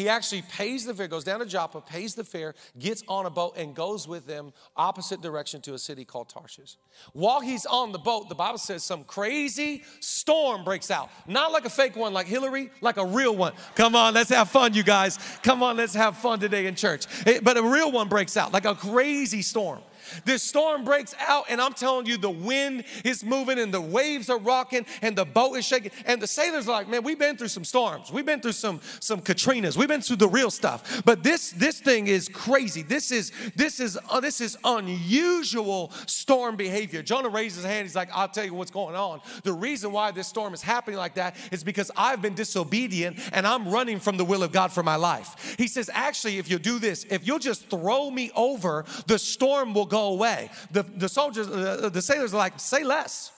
He 0.00 0.08
actually 0.08 0.40
pays 0.40 0.86
the 0.86 0.94
fare, 0.94 1.08
goes 1.08 1.24
down 1.24 1.40
to 1.40 1.46
Joppa, 1.46 1.82
pays 1.82 2.14
the 2.14 2.24
fare, 2.24 2.54
gets 2.78 3.02
on 3.06 3.26
a 3.26 3.30
boat, 3.30 3.58
and 3.58 3.74
goes 3.74 4.08
with 4.08 4.26
them 4.26 4.54
opposite 4.74 5.20
direction 5.20 5.60
to 5.60 5.74
a 5.74 5.78
city 5.78 6.06
called 6.06 6.30
Tarshish. 6.30 6.78
While 7.12 7.42
he's 7.42 7.66
on 7.66 7.92
the 7.92 7.98
boat, 7.98 8.30
the 8.30 8.34
Bible 8.34 8.56
says 8.56 8.82
some 8.82 9.04
crazy 9.04 9.84
storm 10.00 10.64
breaks 10.64 10.90
out. 10.90 11.10
Not 11.26 11.52
like 11.52 11.66
a 11.66 11.70
fake 11.70 11.96
one 11.96 12.14
like 12.14 12.26
Hillary, 12.26 12.70
like 12.80 12.96
a 12.96 13.04
real 13.04 13.36
one. 13.36 13.52
Come 13.74 13.94
on, 13.94 14.14
let's 14.14 14.30
have 14.30 14.48
fun, 14.48 14.72
you 14.72 14.82
guys. 14.82 15.18
Come 15.42 15.62
on, 15.62 15.76
let's 15.76 15.92
have 15.92 16.16
fun 16.16 16.40
today 16.40 16.64
in 16.64 16.76
church. 16.76 17.04
It, 17.26 17.44
but 17.44 17.58
a 17.58 17.62
real 17.62 17.92
one 17.92 18.08
breaks 18.08 18.38
out, 18.38 18.54
like 18.54 18.64
a 18.64 18.74
crazy 18.74 19.42
storm. 19.42 19.82
This 20.24 20.42
storm 20.42 20.84
breaks 20.84 21.14
out, 21.18 21.44
and 21.48 21.60
I'm 21.60 21.72
telling 21.72 22.06
you, 22.06 22.16
the 22.16 22.30
wind 22.30 22.84
is 23.04 23.24
moving 23.24 23.58
and 23.58 23.72
the 23.72 23.80
waves 23.80 24.30
are 24.30 24.38
rocking 24.38 24.86
and 25.02 25.16
the 25.16 25.24
boat 25.24 25.54
is 25.54 25.64
shaking. 25.64 25.90
And 26.06 26.20
the 26.20 26.26
sailors 26.26 26.68
are 26.68 26.72
like, 26.72 26.88
man, 26.88 27.02
we've 27.02 27.18
been 27.18 27.36
through 27.36 27.48
some 27.48 27.64
storms. 27.64 28.12
We've 28.12 28.26
been 28.26 28.40
through 28.40 28.52
some, 28.52 28.80
some 29.00 29.20
Katrinas. 29.20 29.76
We've 29.76 29.88
been 29.88 30.00
through 30.00 30.16
the 30.16 30.28
real 30.28 30.50
stuff. 30.50 31.02
But 31.04 31.22
this, 31.22 31.50
this 31.50 31.80
thing 31.80 32.06
is 32.06 32.28
crazy. 32.28 32.82
This 32.82 33.10
is, 33.10 33.32
this 33.56 33.80
is, 33.80 33.98
uh, 34.08 34.20
this 34.20 34.40
is 34.40 34.56
unusual 34.64 35.92
storm 36.06 36.56
behavior. 36.56 37.02
Jonah 37.02 37.28
raises 37.28 37.58
his 37.58 37.66
hand. 37.66 37.86
He's 37.86 37.96
like, 37.96 38.10
I'll 38.12 38.28
tell 38.28 38.44
you 38.44 38.54
what's 38.54 38.70
going 38.70 38.96
on. 38.96 39.20
The 39.42 39.52
reason 39.52 39.92
why 39.92 40.10
this 40.10 40.28
storm 40.28 40.54
is 40.54 40.62
happening 40.62 40.98
like 40.98 41.14
that 41.14 41.36
is 41.50 41.64
because 41.64 41.90
I've 41.96 42.22
been 42.22 42.34
disobedient 42.34 43.18
and 43.32 43.46
I'm 43.46 43.68
running 43.68 44.00
from 44.00 44.16
the 44.16 44.24
will 44.24 44.42
of 44.42 44.52
God 44.52 44.72
for 44.72 44.82
my 44.82 44.96
life. 44.96 45.56
He 45.58 45.68
says, 45.68 45.90
actually, 45.92 46.38
if 46.38 46.50
you 46.50 46.58
do 46.58 46.78
this, 46.78 47.04
if 47.10 47.26
you'll 47.26 47.38
just 47.38 47.68
throw 47.68 48.10
me 48.10 48.30
over, 48.34 48.84
the 49.06 49.18
storm 49.18 49.74
will 49.74 49.86
go 49.86 49.99
away. 50.08 50.50
The, 50.70 50.82
the 50.82 51.08
soldiers, 51.08 51.48
uh, 51.48 51.90
the 51.92 52.02
sailors 52.02 52.34
are 52.34 52.38
like, 52.38 52.58
say 52.58 52.84
less. 52.84 53.32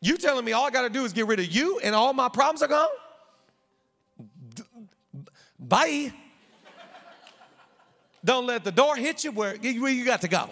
You 0.00 0.16
telling 0.16 0.44
me 0.44 0.52
all 0.52 0.66
I 0.66 0.70
got 0.70 0.82
to 0.82 0.90
do 0.90 1.04
is 1.04 1.12
get 1.12 1.26
rid 1.26 1.40
of 1.40 1.46
you 1.46 1.80
and 1.80 1.94
all 1.94 2.12
my 2.12 2.28
problems 2.28 2.62
are 2.62 2.68
gone? 2.68 2.88
Bye. 5.58 6.12
Don't 8.24 8.46
let 8.46 8.64
the 8.64 8.72
door 8.72 8.96
hit 8.96 9.24
you 9.24 9.32
where, 9.32 9.56
where 9.56 9.92
you 9.92 10.04
got 10.04 10.20
to 10.20 10.28
go. 10.28 10.50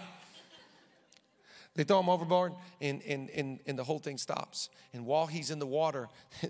They 1.74 1.84
throw 1.84 2.00
him 2.00 2.08
overboard, 2.08 2.54
and, 2.80 3.02
and, 3.02 3.28
and, 3.30 3.60
and 3.66 3.78
the 3.78 3.84
whole 3.84 3.98
thing 3.98 4.16
stops. 4.16 4.70
And 4.94 5.04
while 5.04 5.26
he's 5.26 5.50
in 5.50 5.58
the 5.58 5.66
water, 5.66 6.08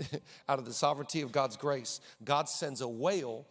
out 0.49 0.61
of 0.61 0.65
the 0.65 0.73
sovereignty 0.73 1.21
of 1.21 1.33
God's 1.33 1.57
grace, 1.57 2.01
God 2.25 2.49
sends 2.49 2.81
a 2.81 2.87
whale 2.87 3.45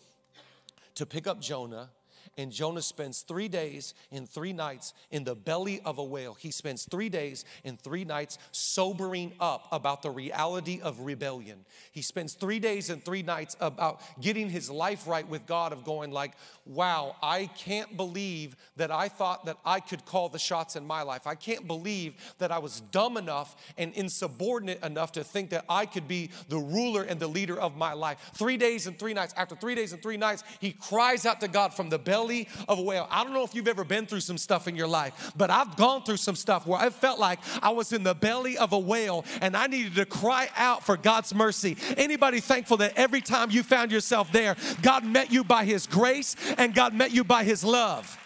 to 0.95 1.05
pick 1.05 1.27
up 1.27 1.41
Jonah 1.41 1.89
and 2.37 2.51
Jonah 2.51 2.81
spends 2.81 3.21
three 3.21 3.47
days 3.47 3.93
and 4.11 4.29
three 4.29 4.53
nights 4.53 4.93
in 5.11 5.23
the 5.23 5.35
belly 5.35 5.81
of 5.85 5.97
a 5.97 6.03
whale. 6.03 6.33
He 6.33 6.51
spends 6.51 6.85
three 6.85 7.09
days 7.09 7.45
and 7.63 7.79
three 7.79 8.03
nights 8.03 8.37
sobering 8.51 9.33
up 9.39 9.67
about 9.71 10.01
the 10.01 10.11
reality 10.11 10.81
of 10.81 10.99
rebellion. 10.99 11.65
He 11.91 12.01
spends 12.01 12.33
three 12.33 12.59
days 12.59 12.89
and 12.89 13.03
three 13.03 13.23
nights 13.23 13.55
about 13.61 14.01
getting 14.19 14.49
his 14.49 14.69
life 14.69 15.07
right 15.07 15.27
with 15.27 15.45
God, 15.45 15.71
of 15.71 15.85
going 15.85 16.11
like, 16.11 16.33
wow, 16.65 17.15
I 17.23 17.47
can't 17.57 17.95
believe 17.95 18.55
that 18.75 18.91
I 18.91 19.07
thought 19.07 19.45
that 19.45 19.57
I 19.65 19.79
could 19.79 20.05
call 20.05 20.29
the 20.29 20.39
shots 20.39 20.75
in 20.75 20.85
my 20.85 21.03
life. 21.03 21.27
I 21.27 21.35
can't 21.35 21.67
believe 21.67 22.15
that 22.39 22.51
I 22.51 22.59
was 22.59 22.81
dumb 22.81 23.17
enough 23.17 23.55
and 23.77 23.93
insubordinate 23.93 24.83
enough 24.83 25.13
to 25.13 25.23
think 25.23 25.51
that 25.51 25.65
I 25.69 25.85
could 25.85 26.07
be 26.07 26.31
the 26.49 26.57
ruler 26.57 27.03
and 27.03 27.19
the 27.19 27.27
leader 27.27 27.57
of 27.57 27.77
my 27.77 27.93
life. 27.93 28.31
Three 28.33 28.57
days 28.57 28.87
and 28.87 28.97
three 28.99 29.13
nights. 29.13 29.33
After 29.37 29.55
three 29.55 29.75
days 29.75 29.93
and 29.93 30.01
three 30.01 30.17
nights, 30.17 30.43
he 30.59 30.71
cries 30.71 31.25
out 31.25 31.39
to 31.41 31.47
God 31.47 31.73
from 31.73 31.89
the 31.89 31.99
belly 31.99 32.24
belly 32.25 32.47
of 32.67 32.79
a 32.79 32.81
whale. 32.81 33.07
I 33.11 33.23
don't 33.23 33.33
know 33.33 33.43
if 33.43 33.53
you've 33.53 33.67
ever 33.67 33.83
been 33.83 34.05
through 34.05 34.21
some 34.21 34.37
stuff 34.37 34.67
in 34.67 34.75
your 34.75 34.87
life, 34.87 35.31
but 35.35 35.49
I've 35.49 35.75
gone 35.75 36.03
through 36.03 36.17
some 36.17 36.35
stuff 36.35 36.65
where 36.65 36.79
I 36.79 36.89
felt 36.89 37.19
like 37.19 37.39
I 37.61 37.69
was 37.69 37.93
in 37.93 38.03
the 38.03 38.15
belly 38.15 38.57
of 38.57 38.73
a 38.73 38.79
whale 38.79 39.25
and 39.41 39.55
I 39.55 39.67
needed 39.67 39.95
to 39.95 40.05
cry 40.05 40.49
out 40.55 40.85
for 40.85 40.97
God's 40.97 41.33
mercy. 41.33 41.77
Anybody 41.97 42.39
thankful 42.39 42.77
that 42.77 42.93
every 42.95 43.21
time 43.21 43.51
you 43.51 43.63
found 43.63 43.91
yourself 43.91 44.31
there, 44.31 44.55
God 44.81 45.05
met 45.05 45.31
you 45.31 45.43
by 45.43 45.65
His 45.65 45.85
grace 45.85 46.35
and 46.57 46.73
God 46.73 46.93
met 46.93 47.11
you 47.11 47.23
by 47.23 47.43
His 47.43 47.63
love? 47.63 48.19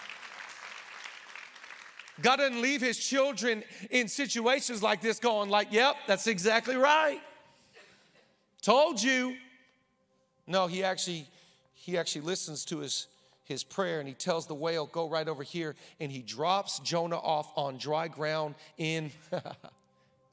God 2.21 2.37
doesn't 2.37 2.61
leave 2.61 2.81
his 2.81 2.97
children 2.97 3.63
in 3.89 4.09
situations 4.09 4.83
like 4.83 4.99
this 4.99 5.19
going 5.19 5.49
like, 5.49 5.71
"Yep, 5.71 5.95
that's 6.05 6.27
exactly 6.27 6.75
right." 6.75 7.21
Told 8.61 9.01
you. 9.01 9.37
No, 10.45 10.67
he 10.67 10.83
actually 10.83 11.27
he 11.75 11.97
actually 11.97 12.21
listens 12.21 12.65
to 12.65 12.79
his 12.79 13.07
his 13.49 13.63
prayer 13.63 13.99
and 13.99 14.07
he 14.07 14.13
tells 14.13 14.47
the 14.47 14.55
whale, 14.55 14.85
Go 14.85 15.09
right 15.09 15.27
over 15.27 15.43
here. 15.43 15.75
And 15.99 16.11
he 16.11 16.21
drops 16.21 16.79
Jonah 16.79 17.17
off 17.17 17.51
on 17.57 17.77
dry 17.77 18.07
ground 18.07 18.55
in 18.77 19.11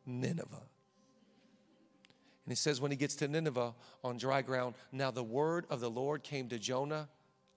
Nineveh. 0.06 0.46
And 0.52 2.52
he 2.52 2.54
says, 2.54 2.80
When 2.80 2.92
he 2.92 2.96
gets 2.96 3.16
to 3.16 3.26
Nineveh 3.26 3.75
on 4.04 4.18
dry 4.18 4.42
ground, 4.42 4.76
now 4.92 5.11
the 5.11 5.25
word 5.25 5.64
of 5.68 5.80
the 5.80 5.90
Lord 5.90 6.23
came 6.23 6.49
to 6.50 6.58
Jonah 6.58 7.08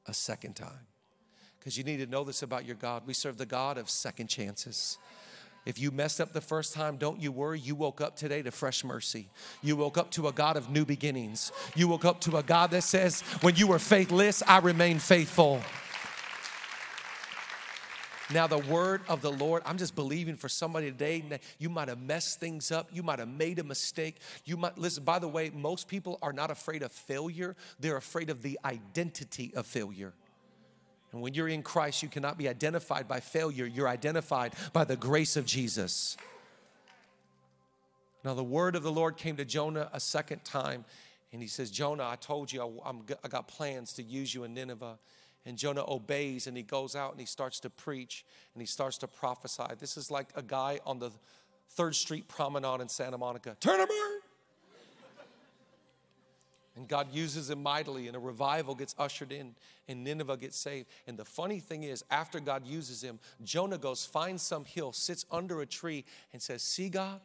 a 0.07 0.13
second 0.13 0.55
time. 0.55 0.87
Because 1.59 1.77
you 1.77 1.83
need 1.83 1.97
to 1.97 2.07
know 2.07 2.23
this 2.23 2.41
about 2.41 2.65
your 2.65 2.77
God. 2.77 3.03
We 3.05 3.13
serve 3.13 3.37
the 3.37 3.45
God 3.45 3.77
of 3.77 3.89
second 3.89 4.27
chances. 4.27 4.97
If 5.69 5.77
you 5.77 5.91
messed 5.91 6.19
up 6.19 6.33
the 6.33 6.41
first 6.41 6.73
time, 6.73 6.97
don't 6.97 7.21
you 7.21 7.31
worry. 7.31 7.59
You 7.59 7.75
woke 7.75 8.01
up 8.01 8.15
today 8.15 8.41
to 8.41 8.49
fresh 8.49 8.83
mercy. 8.83 9.27
You 9.61 9.75
woke 9.75 9.99
up 9.99 10.09
to 10.11 10.27
a 10.27 10.31
God 10.31 10.57
of 10.57 10.71
new 10.71 10.83
beginnings. 10.83 11.51
You 11.75 11.88
woke 11.88 12.05
up 12.05 12.21
to 12.21 12.38
a 12.38 12.43
God 12.43 12.71
that 12.71 12.81
says, 12.81 13.21
When 13.41 13.55
you 13.55 13.67
were 13.67 13.77
faithless, 13.77 14.41
I 14.47 14.57
remain 14.57 14.97
faithful. 14.97 15.61
Now, 18.33 18.47
the 18.47 18.57
word 18.57 19.01
of 19.07 19.21
the 19.21 19.31
Lord, 19.31 19.61
I'm 19.63 19.77
just 19.77 19.93
believing 19.93 20.38
for 20.38 20.49
somebody 20.49 20.89
today 20.89 21.21
that 21.29 21.43
you 21.59 21.69
might 21.69 21.88
have 21.88 22.01
messed 22.01 22.39
things 22.39 22.71
up. 22.71 22.89
You 22.91 23.03
might 23.03 23.19
have 23.19 23.29
made 23.29 23.59
a 23.59 23.63
mistake. 23.63 24.15
You 24.45 24.57
might, 24.57 24.75
listen, 24.75 25.03
by 25.03 25.19
the 25.19 25.27
way, 25.27 25.51
most 25.51 25.88
people 25.88 26.17
are 26.23 26.33
not 26.33 26.49
afraid 26.49 26.81
of 26.81 26.91
failure, 26.91 27.55
they're 27.79 27.97
afraid 27.97 28.31
of 28.31 28.41
the 28.41 28.59
identity 28.65 29.53
of 29.55 29.67
failure. 29.67 30.13
And 31.11 31.21
when 31.21 31.33
you're 31.33 31.47
in 31.47 31.63
Christ, 31.63 32.03
you 32.03 32.09
cannot 32.09 32.37
be 32.37 32.47
identified 32.47 33.07
by 33.07 33.19
failure, 33.19 33.65
you're 33.65 33.87
identified 33.87 34.53
by 34.73 34.83
the 34.83 34.95
grace 34.95 35.35
of 35.35 35.45
Jesus. 35.45 36.17
Now, 38.23 38.33
the 38.33 38.43
word 38.43 38.75
of 38.75 38.83
the 38.83 38.91
Lord 38.91 39.17
came 39.17 39.37
to 39.37 39.45
Jonah 39.45 39.89
a 39.93 39.99
second 39.99 40.43
time, 40.43 40.85
and 41.31 41.41
he 41.41 41.47
says, 41.47 41.71
Jonah, 41.71 42.03
I 42.03 42.15
told 42.15 42.51
you 42.51 42.81
I, 42.85 42.91
I 43.23 43.27
got 43.27 43.47
plans 43.47 43.93
to 43.93 44.03
use 44.03 44.33
you 44.33 44.43
in 44.43 44.53
Nineveh. 44.53 44.99
And 45.45 45.57
Jonah 45.57 45.85
obeys 45.89 46.47
and 46.47 46.57
he 46.57 46.63
goes 46.63 46.95
out 46.95 47.11
and 47.11 47.19
he 47.19 47.25
starts 47.25 47.61
to 47.61 47.69
preach 47.69 48.25
and 48.53 48.61
he 48.61 48.67
starts 48.67 48.97
to 48.99 49.07
prophesy. 49.07 49.63
This 49.79 49.95
is 49.95 50.11
like 50.11 50.27
a 50.35 50.41
guy 50.41 50.79
on 50.85 50.99
the 50.99 51.11
Third 51.69 51.95
Street 51.95 52.27
Promenade 52.27 52.81
in 52.81 52.89
Santa 52.89 53.17
Monica. 53.17 53.55
Turn 53.59 53.79
him 53.79 53.87
and 56.79 56.88
God 56.88 57.13
uses 57.13 57.50
him 57.50 57.62
mightily, 57.62 58.07
and 58.07 58.15
a 58.15 58.19
revival 58.19 58.74
gets 58.74 58.95
ushered 58.98 59.33
in, 59.33 59.53
and 59.89 60.01
Nineveh 60.01 60.38
gets 60.38 60.57
saved. 60.57 60.88
And 61.07 61.19
the 61.19 61.25
funny 61.25 61.59
thing 61.59 61.83
is, 61.83 62.05
after 62.09 62.39
God 62.39 62.65
uses 62.65 63.03
him, 63.03 63.19
Jonah 63.43 63.77
goes, 63.77 64.05
finds 64.05 64.43
some 64.43 64.63
hill, 64.63 64.93
sits 64.93 65.25
under 65.29 65.59
a 65.59 65.65
tree, 65.65 66.05
and 66.31 66.41
says, 66.41 66.63
See, 66.63 66.88
God, 66.88 67.19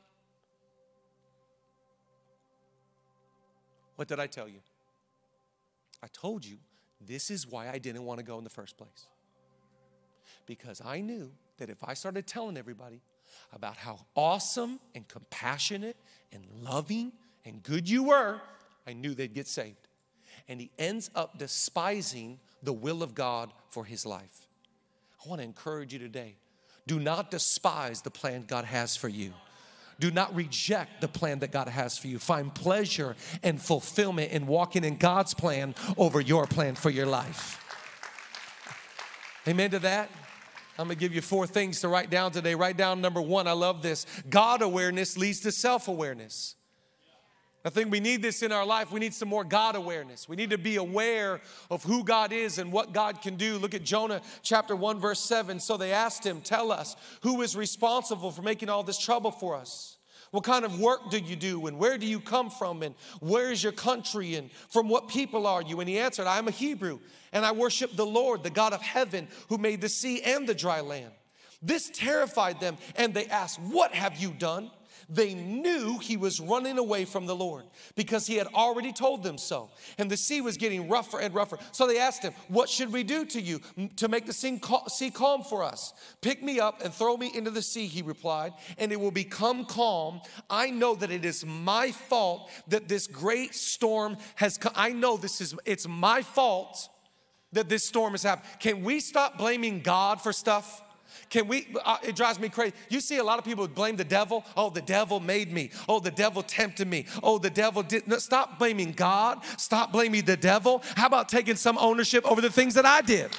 what 3.95 4.09
did 4.09 4.19
I 4.19 4.27
tell 4.27 4.49
you? 4.49 4.59
I 6.03 6.09
told 6.13 6.45
you 6.45 6.57
this 7.01 7.31
is 7.31 7.47
why 7.47 7.71
I 7.71 7.79
didn't 7.79 8.05
want 8.05 8.19
to 8.19 8.25
go 8.25 8.39
in 8.39 8.45
the 8.45 8.51
first 8.51 8.77
place. 8.77 9.07
Because 10.47 10.83
I 10.85 11.01
knew 11.01 11.31
that 11.59 11.71
if 11.71 11.85
I 11.85 11.95
started 11.95 12.27
telling 12.27 12.57
everybody 12.57 13.03
about 13.53 13.77
how 13.77 14.01
awesome 14.17 14.81
and 14.97 15.07
compassionate 15.07 15.97
and 16.33 16.45
loving 16.61 17.13
and 17.45 17.63
good 17.63 17.89
you 17.89 18.03
were, 18.03 18.41
I 18.87 18.93
knew 18.93 19.15
they'd 19.15 19.35
get 19.35 19.49
saved. 19.49 19.89
And 20.49 20.61
he 20.61 20.71
ends 20.79 21.11
up 21.15 21.39
despising 21.39 22.39
the 22.63 22.73
will 22.73 23.03
of 23.03 23.15
God 23.15 23.53
for 23.71 23.85
his 23.85 24.05
life. 24.05 24.49
I 25.25 25.29
want 25.29 25.41
to 25.41 25.45
encourage 25.45 25.93
you 25.93 25.99
today 25.99 26.37
do 26.87 27.01
not 27.01 27.31
despise 27.31 28.03
the 28.03 28.11
plan 28.11 28.45
God 28.47 28.67
has 28.67 28.95
for 28.95 29.09
you. 29.09 29.33
Do 29.99 30.11
not 30.11 30.35
reject 30.35 31.01
the 31.01 31.09
plan 31.09 31.39
that 31.39 31.53
God 31.53 31.69
has 31.69 31.97
for 31.97 32.09
you. 32.09 32.19
Find 32.19 32.55
pleasure 32.55 33.17
and 33.43 33.61
fulfillment 33.61 34.33
in 34.33 34.47
walking 34.47 34.85
in 34.85 34.97
God's 34.97 35.35
plan 35.35 35.75
over 35.97 36.21
your 36.21 36.47
plan 36.47 36.75
for 36.75 36.91
your 36.91 37.07
life. 37.07 37.61
Amen 39.47 39.71
to 39.71 39.79
that? 39.81 40.11
I'm 40.79 40.87
gonna 40.87 40.97
give 40.97 41.15
you 41.15 41.21
four 41.21 41.47
things 41.47 41.81
to 41.83 41.89
write 41.89 42.11
down 42.11 42.33
today. 42.33 42.55
Write 42.55 42.77
down 42.77 43.01
number 43.01 43.23
one, 43.23 43.47
I 43.47 43.53
love 43.53 43.83
this. 43.83 44.07
God 44.29 44.61
awareness 44.61 45.17
leads 45.17 45.41
to 45.41 45.53
self 45.53 45.87
awareness. 45.87 46.57
I 47.67 47.71
think 47.71 47.91
we 47.91 48.01
need 48.01 48.21
this 48.21 48.43
in 48.43 48.53
our 48.53 48.67
life. 48.67 48.93
We 48.93 49.01
need 49.01 49.15
some 49.15 49.29
more 49.29 49.43
God 49.43 49.75
awareness. 49.75 50.29
We 50.29 50.37
need 50.37 50.51
to 50.51 50.59
be 50.59 50.77
aware 50.77 51.41
of 51.71 51.83
who 51.83 52.05
God 52.05 52.31
is 52.31 52.59
and 52.59 52.71
what 52.71 52.93
God 52.93 53.23
can 53.23 53.37
do. 53.37 53.57
Look 53.57 53.73
at 53.73 53.83
Jonah 53.83 54.21
chapter 54.43 54.77
1, 54.77 55.01
verse 55.01 55.21
7. 55.21 55.59
So 55.61 55.79
they 55.79 55.93
asked 55.93 56.27
him, 56.27 56.43
Tell 56.43 56.71
us, 56.71 56.95
who 57.23 57.41
is 57.41 57.57
responsible 57.57 58.31
for 58.31 58.43
making 58.43 58.69
all 58.69 58.83
this 58.83 58.99
trouble 58.99 59.31
for 59.31 59.57
us? 59.57 59.97
What 60.31 60.45
kind 60.45 60.67
of 60.67 60.79
work 60.79 61.11
do 61.11 61.19
you 61.19 61.37
do? 61.37 61.67
And 61.67 61.79
where 61.79 61.97
do 61.97 62.07
you 62.07 62.21
come 62.21 62.51
from? 62.51 62.83
And 62.83 62.95
where 63.21 63.51
is 63.51 63.63
your 63.63 63.73
country? 63.73 64.35
And 64.35 64.51
from 64.69 64.89
what 64.89 65.09
people 65.09 65.47
are 65.47 65.63
you? 65.63 65.81
And 65.81 65.89
he 65.89 65.99
answered, 65.99 66.27
I 66.27 66.39
am 66.39 66.49
a 66.49 66.51
Hebrew, 66.51 66.99
and 67.33 67.47
I 67.47 67.53
worship 67.53 67.95
the 67.95 68.05
Lord, 68.05 68.43
the 68.43 68.51
God 68.51 68.75
of 68.75 68.83
heaven, 68.83 69.29
who 69.49 69.57
made 69.57 69.81
the 69.81 69.89
sea 69.89 70.21
and 70.21 70.47
the 70.47 70.55
dry 70.55 70.81
land. 70.81 71.13
This 71.63 71.89
terrified 71.89 72.61
them, 72.61 72.77
and 72.97 73.15
they 73.15 73.27
asked, 73.27 73.59
What 73.59 73.95
have 73.95 74.19
you 74.19 74.33
done? 74.33 74.71
They 75.09 75.35
knew 75.35 75.99
he 75.99 76.17
was 76.17 76.41
running 76.41 76.79
away 76.79 77.05
from 77.05 77.27
the 77.27 77.37
Lord 77.37 77.65
because 77.95 78.27
he 78.27 78.37
had 78.37 78.47
already 78.49 78.93
told 78.93 79.23
them 79.23 79.39
so. 79.39 79.71
And 79.99 80.11
the 80.11 80.17
sea 80.17 80.41
was 80.41 80.57
getting 80.57 80.89
rougher 80.89 81.21
and 81.21 81.35
rougher. 81.35 81.59
So 81.73 81.87
they 81.87 81.99
asked 81.99 82.23
him, 82.23 82.33
What 82.49 82.69
should 82.69 82.93
we 82.93 83.03
do 83.03 83.25
to 83.27 83.41
you 83.41 83.61
to 83.97 84.09
make 84.09 84.27
the 84.27 84.33
sea 84.33 85.11
calm 85.11 85.43
for 85.43 85.63
us? 85.63 85.93
Pick 86.21 86.43
me 86.43 86.61
up 86.61 86.83
and 86.85 86.93
throw 86.93 87.17
me 87.17 87.31
into 87.35 87.51
the 87.51 87.63
sea, 87.63 87.87
he 87.87 88.03
replied, 88.03 88.53
and 88.79 88.93
it 88.93 89.01
will 89.01 89.11
become 89.11 89.65
calm. 89.65 90.21
I 90.49 90.71
know 90.71 90.95
that 90.95 91.11
it 91.11 91.25
is 91.25 91.45
my 91.45 91.91
fault 91.91 92.51
that 92.69 92.89
this 92.89 93.07
great 93.07 93.55
storm 93.55 94.17
has 94.37 94.59
come. 94.59 94.73
I 94.75 94.91
know 94.91 95.17
this 95.17 95.41
is, 95.41 95.55
it's 95.65 95.89
my 95.89 96.23
fault 96.23 96.89
that 97.53 97.69
this 97.69 97.85
storm 97.85 98.13
has 98.13 98.23
happened. 98.23 98.49
Can 98.59 98.83
we 98.83 99.01
stop 99.01 99.39
blaming 99.39 99.81
God 99.81 100.21
for 100.21 100.33
stuff? 100.33 100.83
Can 101.31 101.49
we, 101.49 101.69
uh, 101.85 101.99
it 102.03 102.17
drives 102.17 102.39
me 102.39 102.49
crazy. 102.49 102.75
You 102.89 103.01
see 103.01 103.19
a 103.19 103.25
lot 103.25 103.39
of 103.39 103.45
people 103.45 103.67
blame 103.69 103.97
the 103.97 104.05
devil. 104.05 104.45
Oh, 104.57 104.71
the 104.71 104.83
devil 104.83 105.21
made 105.21 105.53
me. 105.53 105.71
Oh, 105.89 106.01
the 106.01 106.11
devil 106.11 106.43
tempted 106.43 106.89
me. 106.89 107.07
Oh, 107.23 107.39
the 107.39 107.51
devil 107.51 107.83
did. 107.83 108.07
No, 108.07 108.19
stop 108.19 108.59
blaming 108.59 108.93
God. 108.93 109.45
Stop 109.59 109.93
blaming 109.93 110.25
the 110.25 110.37
devil. 110.37 110.83
How 110.97 111.07
about 111.07 111.29
taking 111.29 111.57
some 111.57 111.79
ownership 111.79 112.31
over 112.31 112.41
the 112.41 112.51
things 112.51 112.75
that 112.75 112.87
I 112.87 113.01
did? 113.01 113.31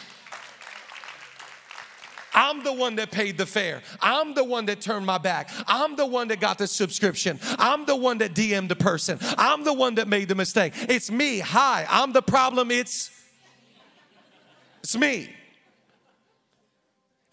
I'm 2.36 2.64
the 2.64 2.74
one 2.74 2.96
that 2.96 3.12
paid 3.12 3.38
the 3.38 3.46
fare. 3.46 3.82
I'm 4.02 4.34
the 4.34 4.44
one 4.44 4.66
that 4.66 4.82
turned 4.82 5.06
my 5.06 5.18
back. 5.18 5.50
I'm 5.68 5.96
the 5.96 6.06
one 6.06 6.28
that 6.28 6.42
got 6.42 6.58
the 6.58 6.68
subscription. 6.68 7.40
I'm 7.58 7.86
the 7.86 7.96
one 7.96 8.18
that 8.18 8.36
DM'd 8.36 8.70
the 8.70 8.76
person. 8.76 9.18
I'm 9.38 9.64
the 9.64 9.74
one 9.74 9.96
that 9.96 10.10
made 10.10 10.28
the 10.28 10.36
mistake. 10.36 10.74
It's 10.90 11.10
me. 11.10 11.40
Hi, 11.40 11.88
I'm 11.90 12.12
the 12.12 12.22
problem. 12.22 12.72
It's 12.72 13.10
it's 14.84 14.98
me. 14.98 15.35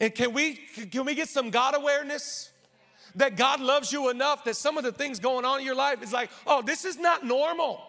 And 0.03 0.13
can 0.13 0.35
we 0.35 0.57
can 0.91 1.07
we 1.07 1.15
get 1.15 1.29
some 1.29 1.51
God 1.51 1.77
awareness? 1.77 2.51
That 3.15 3.37
God 3.37 3.61
loves 3.61 3.93
you 3.93 4.11
enough 4.11 4.43
that 4.45 4.57
some 4.57 4.77
of 4.77 4.85
the 4.85 4.91
things 4.91 5.21
going 5.21 5.45
on 5.45 5.61
in 5.61 5.67
your 5.67 5.75
life 5.75 6.03
is 6.03 6.13
like, 6.13 6.31
oh, 6.47 6.61
this 6.61 6.85
is 6.85 6.99
not 6.99 7.25
normal. 7.25 7.81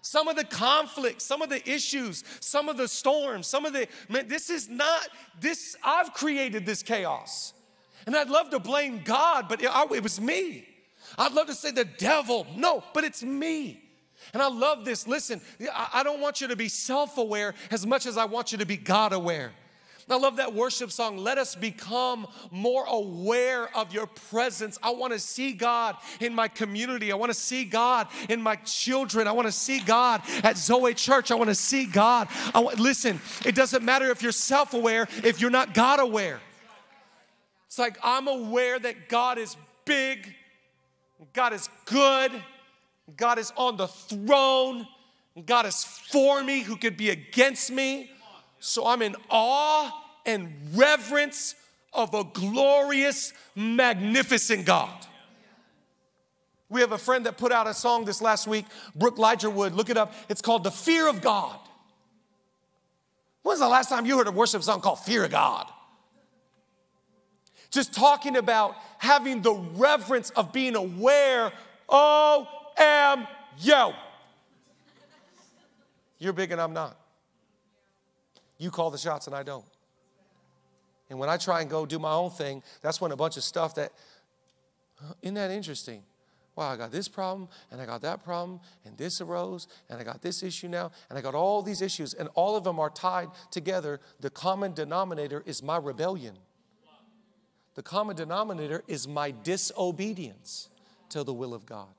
Some 0.00 0.28
of 0.28 0.36
the 0.36 0.44
conflicts, 0.44 1.24
some 1.24 1.42
of 1.42 1.50
the 1.50 1.68
issues, 1.68 2.24
some 2.40 2.68
of 2.68 2.76
the 2.76 2.88
storms, 2.88 3.48
some 3.48 3.66
of 3.66 3.72
the 3.72 3.86
man, 4.08 4.28
this 4.28 4.50
is 4.50 4.68
not 4.68 5.08
this 5.38 5.76
I've 5.84 6.14
created 6.14 6.64
this 6.64 6.82
chaos. 6.82 7.52
And 8.06 8.16
I'd 8.16 8.30
love 8.30 8.50
to 8.50 8.58
blame 8.58 9.02
God, 9.04 9.46
but 9.48 9.60
it 9.60 10.02
was 10.02 10.20
me. 10.20 10.66
I'd 11.18 11.32
love 11.32 11.48
to 11.48 11.54
say 11.54 11.70
the 11.70 11.84
devil. 11.84 12.46
No, 12.56 12.82
but 12.94 13.04
it's 13.04 13.22
me. 13.22 13.82
And 14.32 14.40
I 14.40 14.48
love 14.48 14.84
this. 14.84 15.06
Listen, 15.06 15.42
I 15.74 16.02
don't 16.02 16.20
want 16.20 16.40
you 16.40 16.48
to 16.48 16.56
be 16.56 16.68
self 16.68 17.18
aware 17.18 17.54
as 17.70 17.84
much 17.84 18.06
as 18.06 18.16
I 18.16 18.24
want 18.24 18.52
you 18.52 18.58
to 18.58 18.66
be 18.66 18.78
God 18.78 19.12
aware. 19.12 19.52
I 20.08 20.16
love 20.16 20.36
that 20.36 20.54
worship 20.54 20.92
song. 20.92 21.18
Let 21.18 21.36
us 21.36 21.56
become 21.56 22.28
more 22.52 22.84
aware 22.86 23.74
of 23.76 23.92
your 23.92 24.06
presence. 24.06 24.78
I 24.80 24.90
want 24.90 25.12
to 25.12 25.18
see 25.18 25.52
God 25.52 25.96
in 26.20 26.32
my 26.32 26.46
community. 26.46 27.10
I 27.10 27.16
want 27.16 27.30
to 27.30 27.38
see 27.38 27.64
God 27.64 28.06
in 28.28 28.40
my 28.40 28.54
children. 28.56 29.26
I 29.26 29.32
want 29.32 29.48
to 29.48 29.52
see 29.52 29.80
God 29.80 30.22
at 30.44 30.56
Zoe 30.56 30.94
Church. 30.94 31.32
I 31.32 31.34
want 31.34 31.50
to 31.50 31.56
see 31.56 31.86
God. 31.86 32.28
Listen, 32.78 33.20
it 33.44 33.56
doesn't 33.56 33.84
matter 33.84 34.08
if 34.10 34.22
you're 34.22 34.30
self 34.30 34.74
aware, 34.74 35.08
if 35.24 35.40
you're 35.40 35.50
not 35.50 35.74
God 35.74 35.98
aware. 35.98 36.40
It's 37.66 37.78
like 37.78 37.98
I'm 38.02 38.28
aware 38.28 38.78
that 38.78 39.08
God 39.08 39.38
is 39.38 39.56
big, 39.84 40.34
God 41.32 41.52
is 41.52 41.68
good, 41.84 42.30
God 43.16 43.38
is 43.38 43.52
on 43.56 43.76
the 43.76 43.88
throne, 43.88 44.86
God 45.44 45.66
is 45.66 45.84
for 45.84 46.44
me, 46.44 46.60
who 46.60 46.76
could 46.76 46.96
be 46.96 47.10
against 47.10 47.72
me. 47.72 48.10
So 48.66 48.84
I'm 48.84 49.00
in 49.00 49.14
awe 49.30 49.92
and 50.26 50.52
reverence 50.74 51.54
of 51.92 52.12
a 52.14 52.24
glorious, 52.24 53.32
magnificent 53.54 54.66
God. 54.66 55.06
We 56.68 56.80
have 56.80 56.90
a 56.90 56.98
friend 56.98 57.26
that 57.26 57.38
put 57.38 57.52
out 57.52 57.68
a 57.68 57.74
song 57.74 58.04
this 58.04 58.20
last 58.20 58.48
week, 58.48 58.64
Brooke 58.96 59.18
Ligertwood. 59.18 59.76
Look 59.76 59.88
it 59.88 59.96
up. 59.96 60.12
It's 60.28 60.42
called 60.42 60.64
The 60.64 60.72
Fear 60.72 61.08
of 61.08 61.20
God. 61.20 61.56
When's 63.42 63.60
the 63.60 63.68
last 63.68 63.88
time 63.88 64.04
you 64.04 64.18
heard 64.18 64.26
a 64.26 64.32
worship 64.32 64.64
song 64.64 64.80
called 64.80 64.98
Fear 64.98 65.26
of 65.26 65.30
God? 65.30 65.70
Just 67.70 67.94
talking 67.94 68.36
about 68.36 68.74
having 68.98 69.42
the 69.42 69.54
reverence 69.54 70.30
of 70.30 70.52
being 70.52 70.74
aware, 70.74 71.52
oh, 71.88 72.48
am 72.76 73.28
yo. 73.60 73.92
You're 76.18 76.32
big 76.32 76.50
and 76.50 76.60
I'm 76.60 76.72
not. 76.72 76.98
You 78.58 78.70
call 78.70 78.90
the 78.90 78.98
shots 78.98 79.26
and 79.26 79.36
I 79.36 79.42
don't. 79.42 79.64
And 81.08 81.18
when 81.18 81.28
I 81.28 81.36
try 81.36 81.60
and 81.60 81.70
go 81.70 81.86
do 81.86 81.98
my 81.98 82.12
own 82.12 82.30
thing, 82.30 82.62
that's 82.82 83.00
when 83.00 83.12
a 83.12 83.16
bunch 83.16 83.36
of 83.36 83.44
stuff 83.44 83.74
that, 83.76 83.92
isn't 85.22 85.34
that 85.34 85.50
interesting? 85.50 86.02
Wow, 86.56 86.70
I 86.70 86.76
got 86.76 86.90
this 86.90 87.06
problem, 87.06 87.48
and 87.70 87.82
I 87.82 87.86
got 87.86 88.00
that 88.00 88.24
problem, 88.24 88.60
and 88.86 88.96
this 88.96 89.20
arose, 89.20 89.68
and 89.90 90.00
I 90.00 90.04
got 90.04 90.22
this 90.22 90.42
issue 90.42 90.68
now, 90.68 90.90
and 91.10 91.18
I 91.18 91.20
got 91.20 91.34
all 91.34 91.60
these 91.60 91.82
issues, 91.82 92.14
and 92.14 92.30
all 92.34 92.56
of 92.56 92.64
them 92.64 92.80
are 92.80 92.88
tied 92.88 93.28
together. 93.50 94.00
The 94.20 94.30
common 94.30 94.72
denominator 94.72 95.42
is 95.44 95.62
my 95.62 95.76
rebellion. 95.76 96.34
The 97.74 97.82
common 97.82 98.16
denominator 98.16 98.82
is 98.88 99.06
my 99.06 99.34
disobedience 99.42 100.70
to 101.10 101.22
the 101.22 101.34
will 101.34 101.52
of 101.52 101.66
God. 101.66 101.94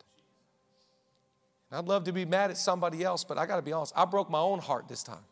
And 1.69 1.77
I'd 1.77 1.85
love 1.85 2.05
to 2.05 2.11
be 2.11 2.25
mad 2.25 2.49
at 2.49 2.57
somebody 2.57 3.03
else, 3.03 3.23
but 3.23 3.37
I 3.37 3.45
got 3.45 3.57
to 3.57 3.61
be 3.61 3.73
honest, 3.73 3.93
I 3.95 4.05
broke 4.05 4.27
my 4.27 4.39
own 4.39 4.57
heart 4.57 4.87
this 4.87 5.03
time. 5.03 5.23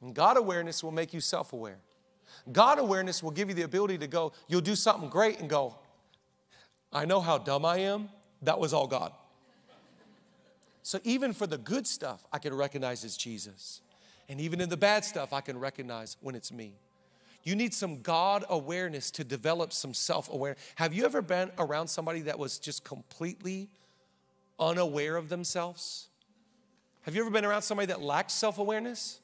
And 0.00 0.14
God 0.14 0.36
awareness 0.36 0.82
will 0.82 0.92
make 0.92 1.12
you 1.12 1.20
self 1.20 1.52
aware. 1.52 1.78
God 2.50 2.78
awareness 2.78 3.22
will 3.22 3.30
give 3.30 3.48
you 3.48 3.54
the 3.54 3.62
ability 3.62 3.98
to 3.98 4.06
go, 4.06 4.32
you'll 4.48 4.60
do 4.60 4.76
something 4.76 5.08
great 5.08 5.40
and 5.40 5.50
go, 5.50 5.76
I 6.92 7.04
know 7.04 7.20
how 7.20 7.38
dumb 7.38 7.64
I 7.64 7.78
am. 7.78 8.08
That 8.42 8.58
was 8.58 8.72
all 8.72 8.86
God. 8.86 9.12
So 10.82 10.98
even 11.04 11.32
for 11.32 11.46
the 11.46 11.58
good 11.58 11.86
stuff, 11.86 12.26
I 12.32 12.38
can 12.38 12.54
recognize 12.54 13.04
it's 13.04 13.16
Jesus. 13.16 13.82
And 14.28 14.40
even 14.40 14.60
in 14.60 14.68
the 14.68 14.76
bad 14.76 15.04
stuff, 15.04 15.32
I 15.32 15.40
can 15.40 15.58
recognize 15.58 16.16
when 16.20 16.34
it's 16.34 16.52
me. 16.52 16.74
You 17.42 17.54
need 17.54 17.74
some 17.74 18.00
God 18.00 18.44
awareness 18.48 19.10
to 19.12 19.24
develop 19.24 19.72
some 19.72 19.94
self 19.94 20.32
awareness. 20.32 20.62
Have 20.76 20.94
you 20.94 21.04
ever 21.04 21.22
been 21.22 21.50
around 21.58 21.88
somebody 21.88 22.22
that 22.22 22.38
was 22.38 22.58
just 22.58 22.84
completely 22.84 23.68
unaware 24.58 25.16
of 25.16 25.28
themselves? 25.28 26.08
Have 27.02 27.14
you 27.14 27.22
ever 27.22 27.30
been 27.30 27.44
around 27.44 27.62
somebody 27.62 27.86
that 27.86 28.02
lacks 28.02 28.34
self 28.34 28.58
awareness? 28.58 29.20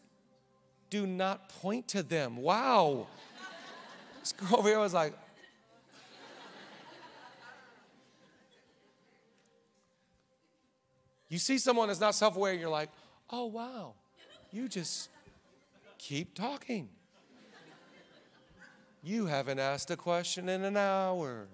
Do 0.90 1.06
not 1.06 1.48
point 1.48 1.88
to 1.88 2.02
them. 2.02 2.36
Wow. 2.36 3.06
This 4.20 4.32
girl 4.32 4.60
over 4.60 4.68
here 4.68 4.80
was 4.80 4.94
like, 4.94 5.14
You 11.28 11.38
see 11.38 11.58
someone 11.58 11.88
that's 11.88 12.00
not 12.00 12.14
self 12.14 12.36
aware, 12.36 12.54
you're 12.54 12.70
like, 12.70 12.90
oh, 13.30 13.46
wow. 13.46 13.94
You 14.52 14.68
just 14.68 15.10
keep 15.98 16.34
talking. 16.34 16.88
You 19.02 19.26
haven't 19.26 19.58
asked 19.58 19.90
a 19.90 19.96
question 19.96 20.48
in 20.48 20.64
an 20.64 20.76
hour. 20.76 21.46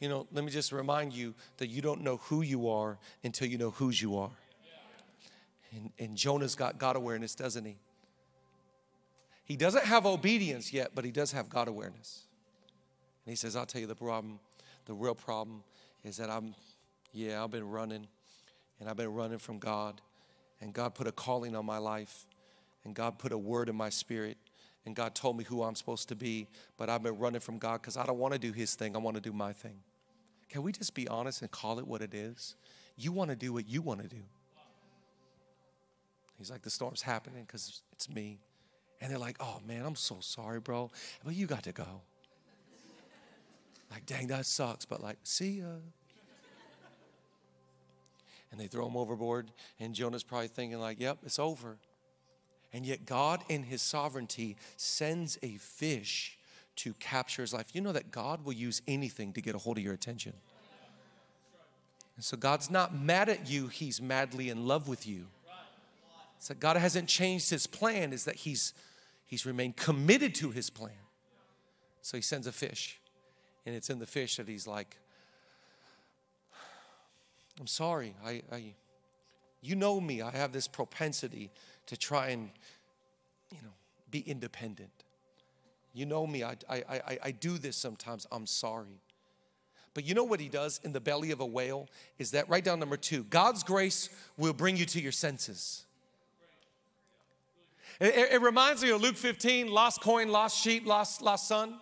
You 0.00 0.08
know, 0.08 0.26
let 0.32 0.44
me 0.44 0.50
just 0.50 0.72
remind 0.72 1.14
you 1.14 1.34
that 1.56 1.68
you 1.68 1.80
don't 1.80 2.02
know 2.02 2.18
who 2.18 2.42
you 2.42 2.68
are 2.68 2.98
until 3.24 3.48
you 3.48 3.56
know 3.56 3.70
whose 3.70 4.00
you 4.00 4.16
are. 4.18 4.30
And, 5.76 5.90
and 5.98 6.16
Jonah's 6.16 6.54
got 6.54 6.78
God 6.78 6.96
awareness, 6.96 7.34
doesn't 7.34 7.64
he? 7.64 7.76
He 9.44 9.56
doesn't 9.56 9.84
have 9.84 10.06
obedience 10.06 10.72
yet, 10.72 10.90
but 10.94 11.04
he 11.04 11.12
does 11.12 11.30
have 11.32 11.48
God 11.48 11.68
awareness. 11.68 12.24
And 13.24 13.32
he 13.32 13.36
says, 13.36 13.54
I'll 13.54 13.66
tell 13.66 13.80
you 13.80 13.86
the 13.86 13.94
problem. 13.94 14.40
The 14.86 14.94
real 14.94 15.14
problem 15.14 15.62
is 16.02 16.16
that 16.16 16.30
I'm, 16.30 16.54
yeah, 17.12 17.44
I've 17.44 17.50
been 17.50 17.68
running 17.68 18.06
and 18.80 18.88
I've 18.88 18.96
been 18.96 19.12
running 19.12 19.38
from 19.38 19.58
God. 19.58 20.00
And 20.60 20.72
God 20.72 20.94
put 20.94 21.06
a 21.06 21.12
calling 21.12 21.54
on 21.54 21.66
my 21.66 21.78
life. 21.78 22.24
And 22.84 22.94
God 22.94 23.18
put 23.18 23.32
a 23.32 23.38
word 23.38 23.68
in 23.68 23.76
my 23.76 23.90
spirit. 23.90 24.38
And 24.86 24.96
God 24.96 25.14
told 25.14 25.36
me 25.36 25.44
who 25.44 25.62
I'm 25.62 25.74
supposed 25.74 26.08
to 26.08 26.16
be. 26.16 26.48
But 26.76 26.88
I've 26.88 27.02
been 27.02 27.18
running 27.18 27.40
from 27.40 27.58
God 27.58 27.82
because 27.82 27.96
I 27.96 28.06
don't 28.06 28.18
want 28.18 28.32
to 28.32 28.38
do 28.38 28.52
his 28.52 28.74
thing. 28.74 28.96
I 28.96 28.98
want 28.98 29.16
to 29.16 29.20
do 29.20 29.32
my 29.32 29.52
thing. 29.52 29.80
Can 30.48 30.62
we 30.62 30.72
just 30.72 30.94
be 30.94 31.06
honest 31.08 31.42
and 31.42 31.50
call 31.50 31.78
it 31.78 31.86
what 31.86 32.00
it 32.00 32.14
is? 32.14 32.54
You 32.96 33.12
want 33.12 33.30
to 33.30 33.36
do 33.36 33.52
what 33.52 33.68
you 33.68 33.82
want 33.82 34.02
to 34.02 34.08
do. 34.08 34.22
He's 36.38 36.50
like, 36.50 36.62
the 36.62 36.70
storm's 36.70 37.02
happening 37.02 37.44
because 37.46 37.82
it's 37.92 38.08
me. 38.08 38.38
And 39.00 39.10
they're 39.10 39.18
like, 39.18 39.36
oh 39.40 39.60
man, 39.66 39.84
I'm 39.84 39.96
so 39.96 40.18
sorry, 40.20 40.60
bro. 40.60 40.90
But 41.24 41.34
you 41.34 41.46
got 41.46 41.64
to 41.64 41.72
go. 41.72 42.02
Like, 43.90 44.06
dang, 44.06 44.26
that 44.28 44.46
sucks. 44.46 44.84
But 44.84 45.02
like, 45.02 45.18
see 45.22 45.60
ya. 45.60 45.66
And 48.50 48.60
they 48.60 48.66
throw 48.66 48.86
him 48.86 48.96
overboard. 48.96 49.50
And 49.80 49.94
Jonah's 49.94 50.22
probably 50.22 50.48
thinking, 50.48 50.78
like, 50.78 51.00
yep, 51.00 51.18
it's 51.24 51.38
over. 51.38 51.78
And 52.72 52.86
yet, 52.86 53.06
God, 53.06 53.42
in 53.48 53.64
his 53.64 53.82
sovereignty, 53.82 54.56
sends 54.76 55.38
a 55.42 55.56
fish 55.56 56.38
to 56.76 56.92
capture 56.94 57.42
his 57.42 57.52
life. 57.54 57.74
You 57.74 57.80
know 57.80 57.92
that 57.92 58.10
God 58.10 58.44
will 58.44 58.52
use 58.52 58.82
anything 58.86 59.32
to 59.32 59.40
get 59.40 59.54
a 59.54 59.58
hold 59.58 59.78
of 59.78 59.84
your 59.84 59.94
attention. 59.94 60.34
And 62.16 62.24
so, 62.24 62.36
God's 62.36 62.70
not 62.70 62.94
mad 62.94 63.28
at 63.28 63.48
you, 63.48 63.68
He's 63.68 64.00
madly 64.00 64.48
in 64.48 64.66
love 64.66 64.88
with 64.88 65.06
you. 65.06 65.26
That 66.48 66.60
God 66.60 66.76
hasn't 66.76 67.08
changed 67.08 67.50
his 67.50 67.66
plan, 67.66 68.12
is 68.12 68.24
that 68.24 68.36
he's, 68.36 68.72
he's 69.26 69.44
remained 69.44 69.76
committed 69.76 70.34
to 70.36 70.50
his 70.50 70.70
plan. 70.70 70.92
So 72.02 72.16
he 72.16 72.22
sends 72.22 72.46
a 72.46 72.52
fish, 72.52 73.00
and 73.64 73.74
it's 73.74 73.90
in 73.90 73.98
the 73.98 74.06
fish 74.06 74.36
that 74.36 74.46
he's 74.46 74.66
like, 74.66 74.98
I'm 77.58 77.66
sorry. 77.66 78.14
I, 78.24 78.42
I, 78.52 78.74
you 79.60 79.74
know 79.74 80.00
me. 80.00 80.22
I 80.22 80.30
have 80.30 80.52
this 80.52 80.68
propensity 80.68 81.50
to 81.86 81.96
try 81.96 82.28
and, 82.28 82.50
you 83.50 83.58
know, 83.62 83.72
be 84.10 84.20
independent. 84.20 84.90
You 85.94 86.06
know 86.06 86.26
me. 86.26 86.44
I, 86.44 86.56
I, 86.68 86.84
I, 86.88 87.18
I 87.24 87.30
do 87.32 87.58
this 87.58 87.76
sometimes. 87.76 88.26
I'm 88.30 88.46
sorry. 88.46 89.00
But 89.94 90.04
you 90.04 90.14
know 90.14 90.24
what 90.24 90.40
he 90.40 90.50
does 90.50 90.78
in 90.84 90.92
the 90.92 91.00
belly 91.00 91.30
of 91.30 91.40
a 91.40 91.46
whale? 91.46 91.88
Is 92.18 92.32
that 92.32 92.48
right 92.50 92.62
down 92.62 92.78
number 92.78 92.98
two? 92.98 93.24
God's 93.24 93.62
grace 93.62 94.10
will 94.36 94.52
bring 94.52 94.76
you 94.76 94.84
to 94.84 95.00
your 95.00 95.10
senses. 95.10 95.86
It, 98.00 98.32
it, 98.32 98.42
reminds 98.42 98.82
me 98.82 98.90
of 98.90 99.00
Luke 99.00 99.16
15 99.16 99.70
lost 99.70 100.00
coin, 100.02 100.28
lost 100.28 100.62
sheep, 100.62 100.86
lost, 100.86 101.22
lost 101.22 101.48
son. 101.48 101.74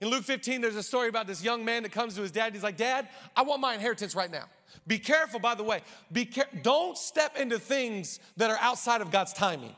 In 0.00 0.08
Luke 0.08 0.24
15, 0.24 0.60
there's 0.60 0.76
a 0.76 0.82
story 0.82 1.08
about 1.08 1.26
this 1.26 1.42
young 1.42 1.64
man 1.64 1.82
that 1.82 1.92
comes 1.92 2.14
to 2.16 2.22
his 2.22 2.30
dad. 2.30 2.52
He's 2.52 2.62
like, 2.62 2.76
Dad, 2.76 3.08
I 3.34 3.42
want 3.42 3.62
my 3.62 3.72
inheritance 3.72 4.14
right 4.14 4.30
now. 4.30 4.44
Be 4.86 4.98
careful, 4.98 5.40
by 5.40 5.54
the 5.54 5.62
way. 5.62 5.80
Be 6.12 6.26
care- 6.26 6.48
don't 6.62 6.98
step 6.98 7.38
into 7.38 7.58
things 7.58 8.20
that 8.36 8.50
are 8.50 8.58
outside 8.60 9.00
of 9.00 9.10
God's 9.10 9.32
timing. 9.32 9.74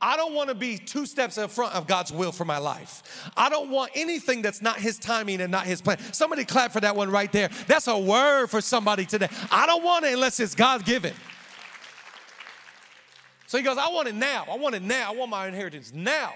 I 0.00 0.16
don't 0.16 0.32
want 0.32 0.48
to 0.48 0.54
be 0.54 0.78
two 0.78 1.04
steps 1.04 1.36
in 1.36 1.48
front 1.48 1.74
of 1.74 1.86
God's 1.86 2.10
will 2.10 2.32
for 2.32 2.46
my 2.46 2.56
life. 2.56 3.30
I 3.36 3.50
don't 3.50 3.68
want 3.68 3.90
anything 3.94 4.40
that's 4.40 4.62
not 4.62 4.78
His 4.78 4.98
timing 4.98 5.42
and 5.42 5.52
not 5.52 5.66
His 5.66 5.82
plan. 5.82 5.98
Somebody 6.14 6.46
clap 6.46 6.72
for 6.72 6.80
that 6.80 6.96
one 6.96 7.10
right 7.10 7.30
there. 7.30 7.50
That's 7.66 7.86
a 7.86 7.98
word 7.98 8.46
for 8.46 8.62
somebody 8.62 9.04
today. 9.04 9.28
I 9.50 9.66
don't 9.66 9.84
want 9.84 10.06
it 10.06 10.14
unless 10.14 10.40
it's 10.40 10.54
God 10.54 10.86
given. 10.86 11.12
So 13.50 13.58
he 13.58 13.64
goes, 13.64 13.78
I 13.78 13.88
want 13.88 14.06
it 14.06 14.14
now. 14.14 14.44
I 14.48 14.56
want 14.56 14.76
it 14.76 14.82
now. 14.82 15.10
I 15.10 15.16
want 15.16 15.32
my 15.32 15.48
inheritance 15.48 15.92
now. 15.92 16.34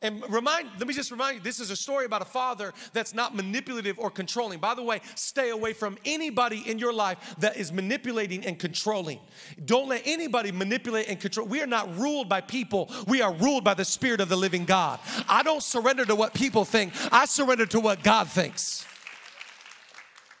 And 0.00 0.24
remind, 0.30 0.70
let 0.78 0.88
me 0.88 0.94
just 0.94 1.10
remind 1.10 1.36
you, 1.36 1.42
this 1.42 1.60
is 1.60 1.70
a 1.70 1.76
story 1.76 2.06
about 2.06 2.22
a 2.22 2.24
father 2.24 2.72
that's 2.94 3.12
not 3.12 3.36
manipulative 3.36 3.98
or 3.98 4.10
controlling. 4.10 4.58
By 4.58 4.74
the 4.74 4.82
way, 4.82 5.02
stay 5.14 5.50
away 5.50 5.74
from 5.74 5.98
anybody 6.06 6.62
in 6.66 6.78
your 6.78 6.94
life 6.94 7.34
that 7.40 7.58
is 7.58 7.70
manipulating 7.70 8.46
and 8.46 8.58
controlling. 8.58 9.18
Don't 9.62 9.90
let 9.90 10.00
anybody 10.06 10.50
manipulate 10.50 11.10
and 11.10 11.20
control. 11.20 11.46
We 11.46 11.60
are 11.60 11.66
not 11.66 11.94
ruled 11.98 12.30
by 12.30 12.40
people, 12.40 12.90
we 13.06 13.20
are 13.20 13.34
ruled 13.34 13.62
by 13.62 13.74
the 13.74 13.84
Spirit 13.84 14.22
of 14.22 14.30
the 14.30 14.36
living 14.36 14.64
God. 14.64 15.00
I 15.28 15.42
don't 15.42 15.62
surrender 15.62 16.06
to 16.06 16.14
what 16.14 16.32
people 16.32 16.64
think, 16.64 16.94
I 17.12 17.26
surrender 17.26 17.66
to 17.66 17.78
what 17.78 18.02
God 18.02 18.26
thinks. 18.26 18.86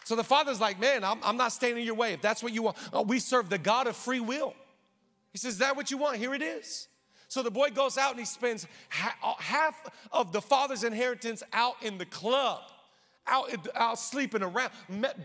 So 0.04 0.16
the 0.16 0.24
father's 0.24 0.58
like, 0.58 0.80
man, 0.80 1.04
I'm, 1.04 1.18
I'm 1.22 1.36
not 1.36 1.52
standing 1.52 1.80
in 1.80 1.86
your 1.86 1.96
way. 1.96 2.14
If 2.14 2.22
that's 2.22 2.42
what 2.42 2.54
you 2.54 2.62
want, 2.62 2.78
oh, 2.94 3.02
we 3.02 3.18
serve 3.18 3.50
the 3.50 3.58
God 3.58 3.86
of 3.86 3.94
free 3.94 4.20
will. 4.20 4.54
He 5.38 5.46
says, 5.46 5.54
Is 5.54 5.58
that 5.58 5.76
what 5.76 5.88
you 5.92 5.98
want? 5.98 6.16
Here 6.16 6.34
it 6.34 6.42
is. 6.42 6.88
So 7.28 7.44
the 7.44 7.50
boy 7.50 7.70
goes 7.70 7.96
out 7.96 8.10
and 8.10 8.18
he 8.18 8.24
spends 8.24 8.66
uh, 9.22 9.34
half 9.38 9.80
of 10.10 10.32
the 10.32 10.40
father's 10.40 10.82
inheritance 10.82 11.44
out 11.52 11.76
in 11.80 11.96
the 11.96 12.06
club, 12.06 12.62
out, 13.24 13.50
out 13.76 14.00
sleeping 14.00 14.42
around, 14.42 14.72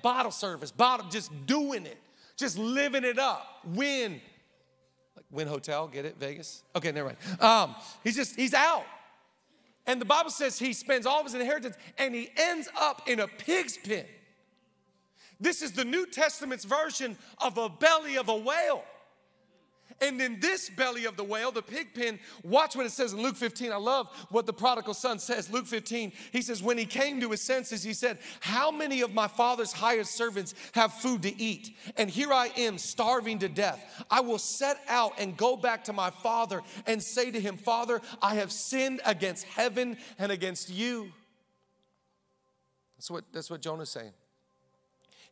bottle 0.04 0.32
service, 0.32 0.70
bottle, 0.70 1.08
just 1.10 1.32
doing 1.48 1.88
it, 1.88 1.98
just 2.38 2.60
living 2.60 3.04
it 3.04 3.18
up. 3.18 3.62
Win, 3.66 4.22
like 5.16 5.26
Wynn 5.32 5.48
Hotel, 5.48 5.88
get 5.88 6.06
it? 6.06 6.18
Vegas? 6.20 6.62
Okay, 6.76 6.92
never 6.92 7.08
mind. 7.08 7.42
Um, 7.42 7.76
he's 8.04 8.16
just, 8.16 8.36
he's 8.36 8.54
out. 8.54 8.86
And 9.88 10.00
the 10.00 10.06
Bible 10.06 10.30
says 10.30 10.60
he 10.60 10.74
spends 10.74 11.08
all 11.08 11.22
of 11.22 11.26
his 11.26 11.34
inheritance 11.34 11.76
and 11.98 12.14
he 12.14 12.30
ends 12.38 12.70
up 12.80 13.10
in 13.10 13.20
a 13.20 13.28
pig's 13.28 13.78
pen. 13.78 14.06
This 15.40 15.64
is 15.64 15.72
the 15.72 15.86
New 15.86 16.06
Testament's 16.06 16.66
version 16.66 17.18
of 17.42 17.58
a 17.58 17.68
belly 17.70 18.18
of 18.18 18.30
a 18.30 18.36
whale. 18.36 18.84
And 20.02 20.22
in 20.22 20.40
this 20.40 20.70
belly 20.70 21.06
of 21.06 21.18
the 21.18 21.24
whale, 21.24 21.52
the 21.52 21.62
pig 21.62 21.94
pen, 21.94 22.20
watch 22.44 22.76
what 22.76 22.86
it 22.86 22.92
says 22.92 23.14
in 23.14 23.22
Luke 23.22 23.36
15. 23.36 23.72
I 23.72 23.78
love 23.78 24.08
what 24.30 24.46
the 24.46 24.54
prodigal 24.54 24.94
son 24.94 25.20
says. 25.20 25.52
Luke 25.52 25.66
15, 25.66 26.12
he 26.32 26.42
says, 26.42 26.64
When 26.64 26.78
he 26.78 26.86
came 26.86 27.20
to 27.22 27.32
his 27.32 27.42
senses, 27.42 27.84
he 27.84 27.94
said, 27.94 28.18
How 28.40 28.72
many 28.72 29.02
of 29.02 29.14
my 29.14 29.28
father's 29.28 29.72
hired 29.72 30.08
servants 30.08 30.56
have 30.74 30.94
food 30.94 31.22
to 31.24 31.42
eat? 31.42 31.76
And 31.98 32.10
here 32.10 32.34
I 32.34 32.48
am, 32.58 32.78
starving 32.78 33.40
to 33.40 33.50
death. 33.50 34.06
I 34.10 34.22
will 34.22 34.40
set 34.40 34.78
out 34.88 35.14
and 35.20 35.38
go 35.38 35.56
back 35.56 35.84
to 35.86 35.94
my 35.94 36.10
father 36.10 36.62
and 36.86 37.02
say 37.02 37.32
to 37.32 37.40
him, 37.40 37.58
Father, 37.58 38.02
I 38.22 38.36
have 38.36 38.52
sinned 38.52 39.02
against 39.06 39.46
heaven 39.46 39.98
and 40.18 40.32
against 40.32 40.70
you. 40.70 41.12
That's 42.98 43.12
what, 43.12 43.26
that's 43.32 43.50
what 43.50 43.62
Jonah's 43.62 43.90
saying 43.90 44.14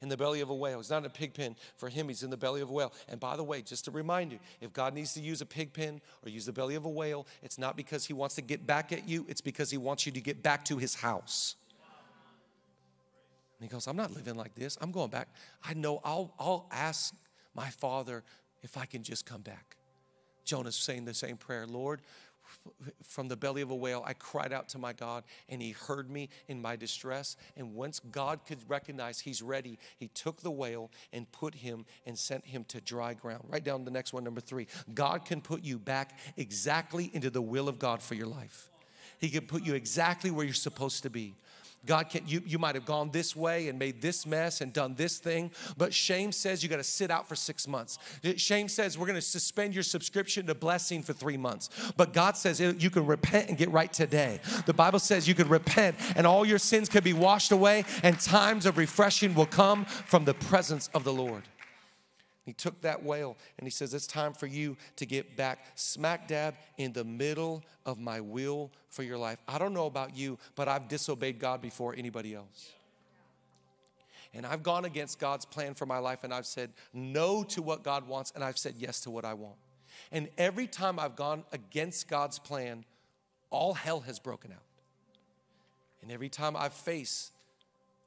in 0.01 0.09
the 0.09 0.17
belly 0.17 0.41
of 0.41 0.49
a 0.49 0.55
whale. 0.55 0.79
He's 0.79 0.89
not 0.89 0.99
in 0.99 1.05
a 1.05 1.09
pig 1.09 1.33
pen. 1.33 1.55
For 1.77 1.89
him, 1.89 2.07
he's 2.07 2.23
in 2.23 2.29
the 2.29 2.37
belly 2.37 2.61
of 2.61 2.69
a 2.69 2.73
whale. 2.73 2.91
And 3.07 3.19
by 3.19 3.37
the 3.37 3.43
way, 3.43 3.61
just 3.61 3.85
to 3.85 3.91
remind 3.91 4.31
you, 4.31 4.39
if 4.59 4.73
God 4.73 4.93
needs 4.93 5.13
to 5.13 5.21
use 5.21 5.41
a 5.41 5.45
pig 5.45 5.73
pen 5.73 6.01
or 6.25 6.29
use 6.29 6.45
the 6.45 6.51
belly 6.51 6.75
of 6.75 6.85
a 6.85 6.89
whale, 6.89 7.27
it's 7.43 7.57
not 7.57 7.77
because 7.77 8.05
he 8.05 8.13
wants 8.13 8.35
to 8.35 8.41
get 8.41 8.65
back 8.65 8.91
at 8.91 9.07
you, 9.07 9.25
it's 9.29 9.41
because 9.41 9.69
he 9.69 9.77
wants 9.77 10.05
you 10.05 10.11
to 10.11 10.21
get 10.21 10.41
back 10.41 10.65
to 10.65 10.77
his 10.77 10.95
house. 10.95 11.55
And 13.59 13.69
he 13.69 13.71
goes, 13.71 13.85
I'm 13.85 13.95
not 13.95 14.11
living 14.15 14.35
like 14.35 14.55
this. 14.55 14.75
I'm 14.81 14.91
going 14.91 15.11
back. 15.11 15.27
I 15.63 15.75
know 15.75 16.01
I'll, 16.03 16.33
I'll 16.39 16.65
ask 16.71 17.13
my 17.53 17.69
father 17.69 18.23
if 18.63 18.75
I 18.75 18.85
can 18.85 19.03
just 19.03 19.25
come 19.27 19.41
back. 19.41 19.77
Jonah's 20.45 20.75
saying 20.75 21.05
the 21.05 21.13
same 21.13 21.37
prayer 21.37 21.67
Lord, 21.67 22.01
from 23.03 23.27
the 23.27 23.37
belly 23.37 23.61
of 23.61 23.71
a 23.71 23.75
whale, 23.75 24.03
I 24.05 24.13
cried 24.13 24.53
out 24.53 24.69
to 24.69 24.77
my 24.77 24.93
God, 24.93 25.23
and 25.49 25.61
He 25.61 25.71
heard 25.71 26.09
me 26.09 26.29
in 26.47 26.61
my 26.61 26.75
distress. 26.75 27.37
And 27.55 27.73
once 27.73 27.99
God 27.99 28.41
could 28.45 28.59
recognize 28.67 29.19
He's 29.19 29.41
ready, 29.41 29.79
He 29.97 30.07
took 30.07 30.41
the 30.41 30.51
whale 30.51 30.91
and 31.13 31.31
put 31.31 31.55
him 31.55 31.85
and 32.05 32.17
sent 32.17 32.45
him 32.45 32.63
to 32.65 32.81
dry 32.81 33.13
ground. 33.13 33.45
Write 33.47 33.63
down 33.63 33.85
the 33.85 33.91
next 33.91 34.13
one, 34.13 34.23
number 34.23 34.41
three. 34.41 34.67
God 34.93 35.25
can 35.25 35.41
put 35.41 35.63
you 35.63 35.79
back 35.79 36.17
exactly 36.37 37.09
into 37.13 37.29
the 37.29 37.41
will 37.41 37.69
of 37.69 37.79
God 37.79 38.01
for 38.01 38.15
your 38.15 38.27
life. 38.27 38.69
He 39.19 39.29
can 39.29 39.45
put 39.45 39.63
you 39.63 39.75
exactly 39.75 40.31
where 40.31 40.45
you're 40.45 40.53
supposed 40.53 41.03
to 41.03 41.09
be. 41.09 41.35
God 41.85 42.09
can 42.09 42.27
you 42.27 42.41
you 42.45 42.59
might 42.59 42.75
have 42.75 42.85
gone 42.85 43.11
this 43.11 43.35
way 43.35 43.67
and 43.67 43.79
made 43.79 44.01
this 44.01 44.25
mess 44.25 44.61
and 44.61 44.71
done 44.71 44.95
this 44.95 45.17
thing, 45.17 45.51
but 45.77 45.93
shame 45.93 46.31
says 46.31 46.61
you 46.61 46.69
got 46.69 46.77
to 46.77 46.83
sit 46.83 47.09
out 47.09 47.27
for 47.27 47.35
6 47.35 47.67
months. 47.67 47.97
Shame 48.35 48.67
says 48.67 48.97
we're 48.97 49.07
going 49.07 49.15
to 49.15 49.21
suspend 49.21 49.73
your 49.73 49.83
subscription 49.83 50.45
to 50.47 50.55
blessing 50.55 51.01
for 51.01 51.13
3 51.13 51.37
months. 51.37 51.69
But 51.97 52.13
God 52.13 52.37
says 52.37 52.61
eh, 52.61 52.73
you 52.77 52.89
can 52.89 53.05
repent 53.05 53.49
and 53.49 53.57
get 53.57 53.71
right 53.71 53.91
today. 53.91 54.39
The 54.65 54.73
Bible 54.73 54.99
says 54.99 55.27
you 55.27 55.35
can 55.35 55.49
repent 55.49 55.95
and 56.15 56.27
all 56.27 56.45
your 56.45 56.59
sins 56.59 56.89
can 56.89 57.03
be 57.03 57.13
washed 57.13 57.51
away 57.51 57.85
and 58.03 58.19
times 58.19 58.65
of 58.65 58.77
refreshing 58.77 59.33
will 59.33 59.45
come 59.45 59.85
from 59.85 60.25
the 60.25 60.33
presence 60.33 60.89
of 60.93 61.03
the 61.03 61.13
Lord. 61.13 61.43
He 62.51 62.55
took 62.55 62.81
that 62.81 63.01
whale 63.01 63.37
and 63.57 63.65
he 63.65 63.71
says, 63.71 63.93
It's 63.93 64.05
time 64.05 64.33
for 64.33 64.45
you 64.45 64.75
to 64.97 65.05
get 65.05 65.37
back 65.37 65.59
smack 65.75 66.27
dab 66.27 66.55
in 66.77 66.91
the 66.91 67.05
middle 67.05 67.63
of 67.85 67.97
my 67.97 68.19
will 68.19 68.71
for 68.89 69.03
your 69.03 69.17
life. 69.17 69.41
I 69.47 69.57
don't 69.57 69.73
know 69.73 69.85
about 69.85 70.17
you, 70.17 70.37
but 70.55 70.67
I've 70.67 70.89
disobeyed 70.89 71.39
God 71.39 71.61
before 71.61 71.95
anybody 71.97 72.35
else. 72.35 72.73
And 74.33 74.45
I've 74.45 74.63
gone 74.63 74.83
against 74.83 75.17
God's 75.17 75.45
plan 75.45 75.75
for 75.75 75.85
my 75.85 75.99
life 75.99 76.25
and 76.25 76.33
I've 76.33 76.45
said 76.45 76.71
no 76.93 77.45
to 77.45 77.61
what 77.61 77.83
God 77.83 78.05
wants 78.05 78.33
and 78.35 78.43
I've 78.43 78.57
said 78.57 78.75
yes 78.77 78.99
to 79.01 79.11
what 79.11 79.23
I 79.23 79.33
want. 79.33 79.55
And 80.11 80.27
every 80.37 80.67
time 80.67 80.99
I've 80.99 81.15
gone 81.15 81.45
against 81.53 82.09
God's 82.09 82.37
plan, 82.37 82.83
all 83.49 83.75
hell 83.75 84.01
has 84.01 84.19
broken 84.19 84.51
out. 84.51 84.65
And 86.01 86.11
every 86.11 86.27
time 86.27 86.57
I've 86.57 86.73
faced 86.73 87.31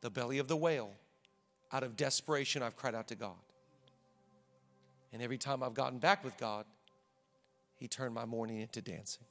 the 0.03 0.11
belly 0.11 0.37
of 0.37 0.49
the 0.49 0.57
whale, 0.57 0.91
out 1.73 1.83
of 1.83 1.97
desperation, 1.97 2.63
I've 2.63 2.77
cried 2.77 2.95
out 2.95 3.09
to 3.09 3.15
God. 3.15 3.37
And 5.15 5.23
every 5.23 5.39
time 5.39 5.63
I've 5.63 5.75
gotten 5.75 6.01
back 6.01 6.25
with 6.25 6.37
God, 6.37 6.67
He 7.77 7.87
turned 7.87 8.13
my 8.13 8.25
mourning 8.25 8.59
into 8.59 8.83
dancing. 8.83 9.25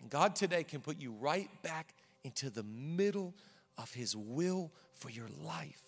And 0.00 0.08
God 0.08 0.34
today 0.34 0.64
can 0.64 0.80
put 0.80 0.98
you 0.98 1.12
right 1.12 1.50
back 1.62 1.94
into 2.24 2.48
the 2.48 2.62
middle 2.62 3.34
of 3.76 3.92
His 3.92 4.16
will 4.16 4.72
for 4.94 5.10
your 5.10 5.28
life. 5.42 5.82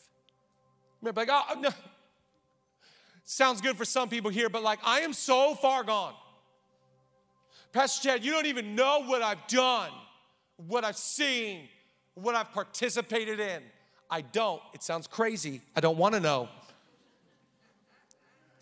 Remember, 1.00 1.22
like, 1.22 1.30
oh, 1.32 1.58
no. 1.58 1.70
Sounds 3.24 3.62
good 3.62 3.78
for 3.78 3.86
some 3.86 4.10
people 4.10 4.30
here, 4.30 4.50
but 4.50 4.62
like, 4.62 4.78
I 4.84 5.00
am 5.00 5.14
so 5.14 5.54
far 5.54 5.82
gone. 5.82 6.12
Pastor 7.72 8.10
Chad, 8.10 8.24
you 8.24 8.32
don't 8.32 8.46
even 8.46 8.74
know 8.74 9.02
what 9.06 9.22
I've 9.22 9.46
done, 9.48 9.90
what 10.58 10.84
I've 10.84 10.96
seen, 10.96 11.68
what 12.14 12.34
I've 12.34 12.52
participated 12.52 13.40
in. 13.40 13.62
I 14.10 14.20
don't. 14.20 14.60
It 14.74 14.82
sounds 14.82 15.06
crazy. 15.06 15.62
I 15.74 15.80
don't 15.80 15.96
want 15.96 16.14
to 16.14 16.20
know. 16.20 16.50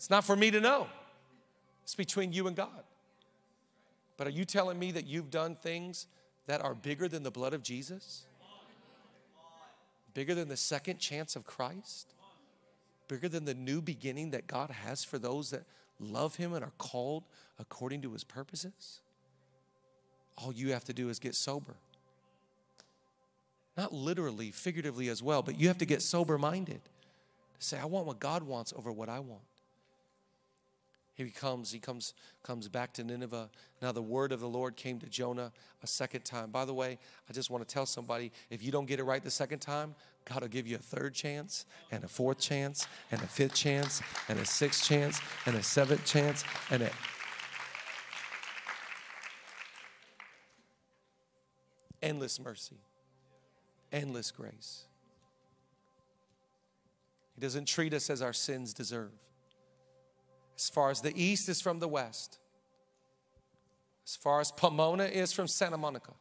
It's 0.05 0.09
not 0.11 0.23
for 0.23 0.35
me 0.35 0.51
to 0.51 0.61
know, 0.61 0.85
it's 1.81 1.95
between 1.95 2.31
you 2.31 2.45
and 2.45 2.55
God. 2.55 2.83
But 4.17 4.27
are 4.27 4.29
you 4.29 4.45
telling 4.45 4.77
me 4.77 4.91
that 4.91 5.07
you've 5.07 5.31
done 5.31 5.55
things 5.55 6.05
that 6.45 6.61
are 6.61 6.75
bigger 6.75 7.07
than 7.07 7.23
the 7.23 7.31
blood 7.31 7.55
of 7.55 7.63
Jesus? 7.63 8.27
Bigger 10.13 10.35
than 10.35 10.47
the 10.47 10.57
second 10.57 10.99
chance 10.99 11.35
of 11.35 11.47
Christ? 11.47 12.13
Bigger 13.07 13.27
than 13.27 13.45
the 13.45 13.55
new 13.55 13.81
beginning 13.81 14.29
that 14.29 14.45
God 14.45 14.69
has 14.69 15.03
for 15.03 15.17
those 15.17 15.49
that 15.49 15.63
love 15.99 16.35
Him 16.35 16.53
and 16.53 16.63
are 16.63 16.73
called 16.77 17.23
according 17.57 18.03
to 18.03 18.13
His 18.13 18.23
purposes? 18.23 18.99
All 20.37 20.53
you 20.53 20.71
have 20.71 20.83
to 20.83 20.93
do 20.93 21.09
is 21.09 21.17
get 21.17 21.33
sober. 21.33 21.77
Not 23.75 23.91
literally, 23.91 24.51
figuratively 24.51 25.09
as 25.09 25.23
well, 25.23 25.41
but 25.41 25.59
you 25.59 25.67
have 25.67 25.79
to 25.79 25.85
get 25.87 26.03
sober 26.03 26.37
minded. 26.37 26.81
To 27.59 27.65
say, 27.65 27.79
I 27.79 27.85
want 27.85 28.05
what 28.05 28.19
God 28.19 28.43
wants 28.43 28.71
over 28.77 28.91
what 28.91 29.09
I 29.09 29.19
want. 29.19 29.41
He 31.15 31.29
comes, 31.29 31.71
he 31.71 31.79
comes, 31.79 32.13
comes 32.43 32.67
back 32.67 32.93
to 32.93 33.03
Nineveh. 33.03 33.49
Now 33.81 33.93
the 33.93 34.01
word 34.01 34.33
of 34.33 34.41
the 34.41 34.49
Lord 34.49 34.75
came 34.75 34.99
to 34.99 35.07
Jonah 35.07 35.53
a 35.81 35.87
second 35.87 36.25
time. 36.25 36.51
By 36.51 36.65
the 36.65 36.73
way, 36.73 36.99
I 37.29 37.33
just 37.33 37.49
want 37.49 37.65
to 37.65 37.73
tell 37.73 37.85
somebody 37.85 38.33
if 38.49 38.61
you 38.61 38.71
don't 38.71 38.85
get 38.85 38.99
it 38.99 39.05
right 39.05 39.23
the 39.23 39.31
second 39.31 39.59
time, 39.59 39.95
God 40.25 40.41
will 40.41 40.49
give 40.49 40.67
you 40.67 40.75
a 40.75 40.79
third 40.79 41.13
chance, 41.13 41.65
and 41.91 42.03
a 42.03 42.07
fourth 42.07 42.39
chance, 42.39 42.87
and 43.11 43.21
a 43.21 43.27
fifth 43.27 43.53
chance, 43.53 44.01
and 44.27 44.39
a 44.39 44.45
sixth 44.45 44.83
chance, 44.83 45.21
and 45.45 45.55
a 45.55 45.63
seventh 45.63 46.03
chance, 46.03 46.43
and 46.69 46.81
a 46.81 46.89
endless 52.01 52.39
mercy, 52.39 52.77
endless 53.91 54.31
grace. 54.31 54.85
He 57.35 57.41
doesn't 57.41 57.67
treat 57.67 57.93
us 57.93 58.09
as 58.09 58.21
our 58.21 58.33
sins 58.33 58.73
deserve 58.73 59.11
as 60.55 60.69
far 60.69 60.89
as 60.89 61.01
the 61.01 61.13
east 61.21 61.49
is 61.49 61.61
from 61.61 61.79
the 61.79 61.87
west, 61.87 62.39
as 64.05 64.15
far 64.15 64.39
as 64.39 64.51
Pomona 64.51 65.05
is 65.05 65.33
from 65.33 65.47
Santa 65.47 65.77
Monica. 65.77 66.13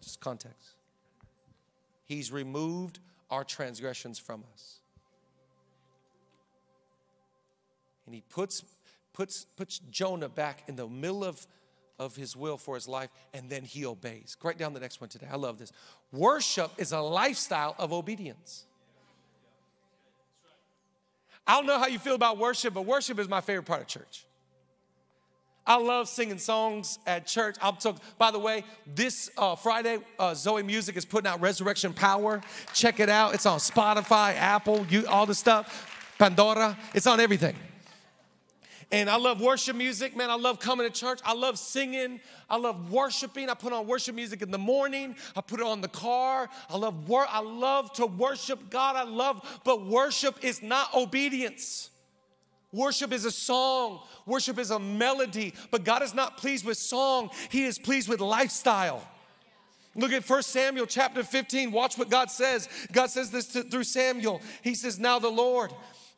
Just 0.00 0.20
context. 0.20 0.74
He's 2.04 2.30
removed 2.30 2.98
our 3.30 3.44
transgressions 3.44 4.18
from 4.18 4.44
us. 4.52 4.80
And 8.06 8.14
he 8.14 8.22
puts, 8.28 8.62
puts, 9.14 9.46
puts 9.56 9.78
Jonah 9.90 10.28
back 10.28 10.64
in 10.68 10.76
the 10.76 10.86
middle 10.86 11.24
of, 11.24 11.46
of 11.98 12.16
his 12.16 12.36
will 12.36 12.58
for 12.58 12.74
his 12.74 12.86
life, 12.86 13.08
and 13.32 13.48
then 13.48 13.64
he 13.64 13.86
obeys. 13.86 14.36
Write 14.42 14.58
down 14.58 14.74
the 14.74 14.80
next 14.80 15.00
one 15.00 15.08
today. 15.08 15.28
I 15.30 15.36
love 15.36 15.58
this. 15.58 15.72
Worship 16.12 16.70
is 16.76 16.92
a 16.92 17.00
lifestyle 17.00 17.74
of 17.78 17.92
obedience. 17.92 18.66
I 21.46 21.56
don't 21.56 21.66
know 21.66 21.78
how 21.78 21.86
you 21.86 21.98
feel 21.98 22.14
about 22.14 22.38
worship, 22.38 22.74
but 22.74 22.86
worship 22.86 23.18
is 23.18 23.28
my 23.28 23.40
favorite 23.40 23.66
part 23.66 23.82
of 23.82 23.86
church. 23.86 24.24
I 25.66 25.76
love 25.76 26.08
singing 26.08 26.38
songs 26.38 26.98
at 27.06 27.26
church. 27.26 27.56
I'm 27.62 27.76
so, 27.78 27.96
by 28.18 28.30
the 28.30 28.38
way, 28.38 28.64
this 28.86 29.30
uh, 29.38 29.56
Friday, 29.56 29.98
uh, 30.18 30.34
Zoe 30.34 30.62
Music 30.62 30.96
is 30.96 31.06
putting 31.06 31.26
out 31.26 31.40
Resurrection 31.40 31.94
Power. 31.94 32.42
Check 32.74 33.00
it 33.00 33.08
out. 33.08 33.32
It's 33.34 33.46
on 33.46 33.58
Spotify, 33.58 34.34
Apple, 34.36 34.86
you, 34.90 35.06
all 35.06 35.24
the 35.24 35.34
stuff, 35.34 36.14
Pandora. 36.18 36.76
It's 36.92 37.06
on 37.06 37.18
everything. 37.18 37.56
And 38.94 39.10
I 39.10 39.16
love 39.16 39.40
worship 39.40 39.74
music, 39.74 40.16
man. 40.16 40.30
I 40.30 40.36
love 40.36 40.60
coming 40.60 40.88
to 40.88 40.92
church. 40.92 41.18
I 41.24 41.34
love 41.34 41.58
singing. 41.58 42.20
I 42.48 42.56
love 42.58 42.92
worshiping. 42.92 43.50
I 43.50 43.54
put 43.54 43.72
on 43.72 43.88
worship 43.88 44.14
music 44.14 44.40
in 44.40 44.52
the 44.52 44.58
morning. 44.58 45.16
I 45.34 45.40
put 45.40 45.58
it 45.58 45.66
on 45.66 45.80
the 45.80 45.88
car. 45.88 46.48
I 46.70 46.76
love 46.76 47.08
work. 47.08 47.26
I 47.28 47.40
love 47.40 47.92
to 47.94 48.06
worship 48.06 48.70
God. 48.70 48.94
I 48.94 49.02
love, 49.02 49.60
but 49.64 49.84
worship 49.84 50.44
is 50.44 50.62
not 50.62 50.94
obedience. 50.94 51.90
Worship 52.70 53.12
is 53.12 53.24
a 53.24 53.32
song, 53.32 54.00
worship 54.26 54.60
is 54.60 54.70
a 54.70 54.78
melody, 54.78 55.54
but 55.72 55.82
God 55.84 56.02
is 56.02 56.14
not 56.14 56.36
pleased 56.36 56.64
with 56.64 56.76
song, 56.76 57.30
He 57.48 57.64
is 57.64 57.78
pleased 57.80 58.08
with 58.08 58.20
lifestyle. 58.20 59.02
Look 59.96 60.12
at 60.12 60.28
1 60.28 60.42
Samuel 60.42 60.86
chapter 60.86 61.24
15. 61.24 61.72
Watch 61.72 61.98
what 61.98 62.10
God 62.10 62.30
says. 62.30 62.68
God 62.92 63.10
says 63.10 63.32
this 63.32 63.48
to, 63.48 63.64
through 63.64 63.84
Samuel. 63.84 64.40
He 64.62 64.76
says, 64.76 65.00
Now 65.00 65.18
the 65.18 65.30
Lord, 65.30 65.72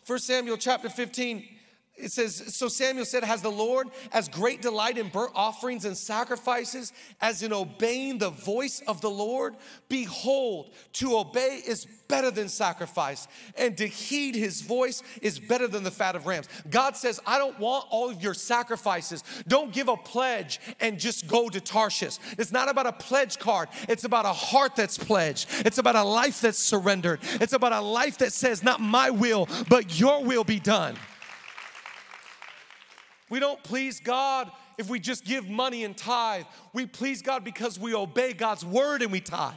1 0.07 0.19
Samuel 0.19 0.59
chapter 0.59 0.91
15, 0.91 1.56
it 1.97 2.13
says, 2.13 2.55
So 2.55 2.69
Samuel 2.69 3.07
said, 3.07 3.25
Has 3.25 3.41
the 3.41 3.51
Lord 3.51 3.89
as 4.13 4.29
great 4.29 4.61
delight 4.61 4.99
in 4.99 5.09
burnt 5.09 5.33
offerings 5.35 5.85
and 5.85 5.97
sacrifices 5.97 6.93
as 7.21 7.43
in 7.43 7.53
obeying 7.53 8.19
the 8.19 8.31
voice 8.31 8.83
of 8.87 9.01
the 9.01 9.11
Lord? 9.11 9.57
Behold, 9.89 10.71
to 10.95 11.17
obey 11.17 11.63
is 11.67 11.87
better 12.09 12.31
than 12.31 12.49
sacrifice, 12.49 13.27
and 13.57 13.77
to 13.79 13.87
heed 13.87 14.35
his 14.35 14.61
voice 14.61 15.03
is 15.23 15.39
better 15.39 15.67
than 15.67 15.83
the 15.83 15.91
fat 15.91 16.17
of 16.17 16.27
rams. 16.27 16.49
God 16.71 16.97
says, 16.97 17.19
I 17.27 17.39
don't 17.39 17.59
want 17.59 17.87
all 17.91 18.11
of 18.11 18.23
your 18.23 18.35
sacrifices. 18.35 19.25
Don't 19.49 19.73
give 19.73 19.89
a 19.89 19.97
pledge 19.97 20.61
and 20.81 21.01
just 21.01 21.27
go 21.27 21.49
to 21.49 21.61
Tarshish. 21.61 22.19
It's 22.39 22.53
not 22.53 22.69
about 22.69 22.87
a 22.87 22.93
pledge 22.93 23.39
card, 23.39 23.69
it's 23.89 24.05
about 24.05 24.27
a 24.27 24.33
heart 24.33 24.77
that's 24.77 24.99
pledged. 24.99 25.49
It's 25.65 25.79
about 25.79 25.97
a 25.97 26.05
life 26.05 26.41
that's 26.43 26.59
surrendered. 26.59 27.21
It's 27.41 27.53
about 27.53 27.73
a 27.73 27.81
life 27.81 28.19
that 28.19 28.33
says, 28.33 28.63
Not 28.63 28.81
my 28.81 29.11
will, 29.11 29.49
but 29.69 29.99
your 29.99 30.23
will 30.23 30.45
be 30.45 30.61
done. 30.61 30.97
We 33.29 33.41
don't 33.41 33.63
please 33.63 34.01
God 34.01 34.51
if 34.79 34.89
we 34.89 35.01
just 35.01 35.25
give 35.25 35.49
money 35.49 35.85
and 35.85 35.97
tithe. 35.97 36.45
We 36.73 36.87
please 36.87 37.23
God 37.23 37.45
because 37.45 37.79
we 37.79 37.95
obey 37.95 38.33
God's 38.33 38.65
word 38.65 39.03
and 39.03 39.11
we 39.11 39.21
tithe. 39.21 39.55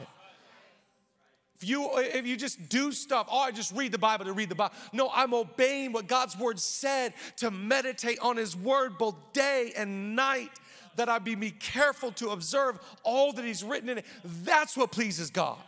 If 1.60 1.68
you 1.68 1.90
if 1.98 2.26
you 2.26 2.36
just 2.36 2.70
do 2.70 2.90
stuff, 2.90 3.28
oh, 3.30 3.40
I 3.40 3.50
just 3.50 3.76
read 3.76 3.92
the 3.92 3.98
Bible 3.98 4.24
to 4.24 4.32
read 4.32 4.48
the 4.48 4.54
Bible. 4.54 4.74
No, 4.94 5.10
I'm 5.14 5.34
obeying 5.34 5.92
what 5.92 6.06
God's 6.06 6.38
word 6.38 6.58
said 6.58 7.12
to 7.36 7.50
meditate 7.50 8.18
on 8.20 8.38
his 8.38 8.56
word 8.56 8.96
both 8.96 9.14
day 9.34 9.72
and 9.76 10.16
night, 10.16 10.50
that 10.96 11.10
I 11.10 11.18
be, 11.18 11.34
be 11.34 11.50
careful 11.50 12.12
to 12.12 12.30
observe 12.30 12.78
all 13.02 13.34
that 13.34 13.44
he's 13.44 13.62
written 13.62 13.90
in 13.90 13.98
it. 13.98 14.06
That's 14.24 14.74
what 14.74 14.90
pleases 14.90 15.28
God. 15.30 15.58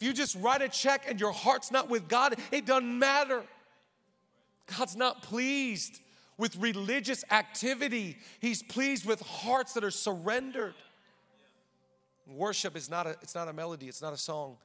If 0.00 0.06
you 0.08 0.12
just 0.12 0.36
write 0.40 0.62
a 0.62 0.68
check 0.68 1.04
and 1.08 1.20
your 1.20 1.32
heart's 1.32 1.70
not 1.70 1.88
with 1.88 2.08
God, 2.08 2.34
it 2.50 2.66
doesn't 2.66 2.98
matter. 2.98 3.44
God's 4.66 4.96
not 4.96 5.22
pleased 5.22 6.00
with 6.38 6.56
religious 6.56 7.24
activity, 7.30 8.18
He's 8.40 8.62
pleased 8.62 9.06
with 9.06 9.20
hearts 9.20 9.74
that 9.74 9.84
are 9.84 9.90
surrendered. 9.90 10.74
Worship 12.26 12.76
is 12.76 12.88
not 12.88 13.06
a, 13.06 13.10
it's 13.22 13.34
not 13.34 13.48
a 13.48 13.52
melody, 13.52 13.88
it's 13.88 14.00
not 14.00 14.12
a 14.12 14.16
song, 14.16 14.56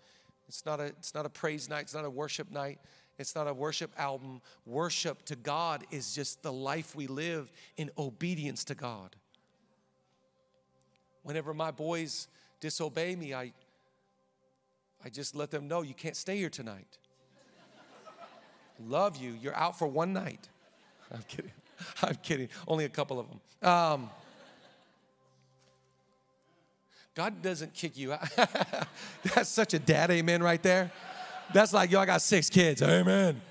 it's 0.48 0.66
not 0.66 0.80
a, 0.80 0.86
it's 0.86 1.14
not 1.14 1.26
a 1.26 1.30
praise 1.30 1.70
night, 1.70 1.82
it's 1.82 1.94
not 1.94 2.06
a 2.06 2.10
worship 2.10 2.52
night. 2.52 2.80
It's 3.20 3.36
not 3.36 3.48
a 3.48 3.54
worship 3.54 3.92
album. 3.98 4.42
Worship 4.66 5.24
to 5.26 5.36
God 5.36 5.86
is 5.92 6.14
just 6.14 6.44
the 6.44 6.54
life 6.54 6.96
we 6.96 7.08
live 7.08 7.52
in 7.76 7.90
obedience 7.98 8.64
to 8.66 8.76
God. 8.76 9.16
Whenever 11.24 11.54
my 11.54 11.72
boys 11.72 12.28
disobey 12.60 13.16
me, 13.16 13.34
I, 13.34 13.54
I 15.04 15.10
just 15.10 15.36
let 15.36 15.52
them 15.52 15.68
know 15.68 15.82
you 15.82 15.94
can't 15.94 16.16
stay 16.16 16.38
here 16.38 16.50
tonight. 16.50 17.00
Love 18.86 19.18
you. 19.18 19.36
You're 19.42 19.56
out 19.56 19.78
for 19.78 19.88
one 19.88 20.14
night. 20.14 20.48
I'm 21.14 21.24
kidding. 21.28 21.52
I'm 22.02 22.16
kidding. 22.16 22.50
Only 22.68 22.86
a 22.86 22.90
couple 22.90 23.20
of 23.20 23.28
them. 23.28 23.70
Um, 23.70 24.10
God 27.16 27.42
doesn't 27.42 27.74
kick 27.74 27.98
you 27.98 28.14
out. 28.14 28.30
That's 29.36 29.50
such 29.50 29.74
a 29.74 29.80
dad 29.80 30.12
amen 30.12 30.44
right 30.44 30.62
there. 30.62 30.92
That's 31.52 31.74
like, 31.74 31.90
yo, 31.90 32.00
I 32.00 32.06
got 32.06 32.22
six 32.22 32.50
kids. 32.50 32.82
Amen. 32.82 33.42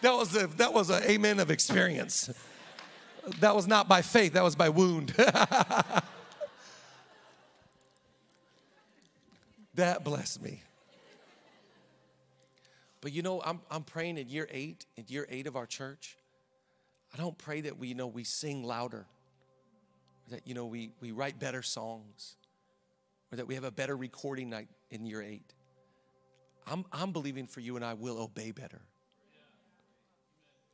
that 0.00 0.12
was 0.14 0.34
a 0.36 0.46
that 0.46 0.72
was 0.72 0.90
an 0.90 1.02
amen 1.02 1.40
of 1.40 1.50
experience. 1.50 2.30
That 3.40 3.54
was 3.54 3.66
not 3.66 3.88
by 3.88 4.00
faith, 4.00 4.34
that 4.34 4.44
was 4.44 4.56
by 4.56 4.68
wound. 4.70 5.14
That 9.78 10.04
blessed 10.04 10.42
me. 10.42 10.62
But 13.00 13.12
you 13.12 13.22
know, 13.22 13.40
I'm, 13.40 13.60
I'm 13.70 13.84
praying 13.84 14.18
in 14.18 14.28
year 14.28 14.48
eight, 14.50 14.86
in 14.96 15.04
year 15.08 15.26
eight 15.30 15.46
of 15.46 15.56
our 15.56 15.66
church, 15.66 16.16
I 17.14 17.16
don't 17.16 17.38
pray 17.38 17.62
that 17.62 17.78
we, 17.78 17.88
you 17.88 17.94
know, 17.94 18.08
we 18.08 18.24
sing 18.24 18.64
louder, 18.64 19.06
that, 20.30 20.46
you 20.46 20.54
know, 20.54 20.66
we, 20.66 20.90
we 21.00 21.12
write 21.12 21.38
better 21.38 21.62
songs, 21.62 22.36
or 23.32 23.36
that 23.36 23.46
we 23.46 23.54
have 23.54 23.64
a 23.64 23.70
better 23.70 23.96
recording 23.96 24.50
night 24.50 24.68
in 24.90 25.06
year 25.06 25.22
eight. 25.22 25.54
I'm, 26.66 26.84
I'm 26.92 27.12
believing 27.12 27.46
for 27.46 27.60
you 27.60 27.76
and 27.76 27.84
I 27.84 27.94
will 27.94 28.18
obey 28.18 28.50
better. 28.50 28.82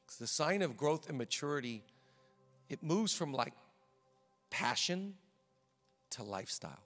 Because 0.04 0.16
the 0.16 0.26
sign 0.26 0.62
of 0.62 0.76
growth 0.76 1.08
and 1.08 1.18
maturity, 1.18 1.84
it 2.68 2.82
moves 2.82 3.14
from 3.14 3.32
like 3.32 3.52
passion 4.50 5.14
to 6.10 6.22
lifestyle. 6.22 6.82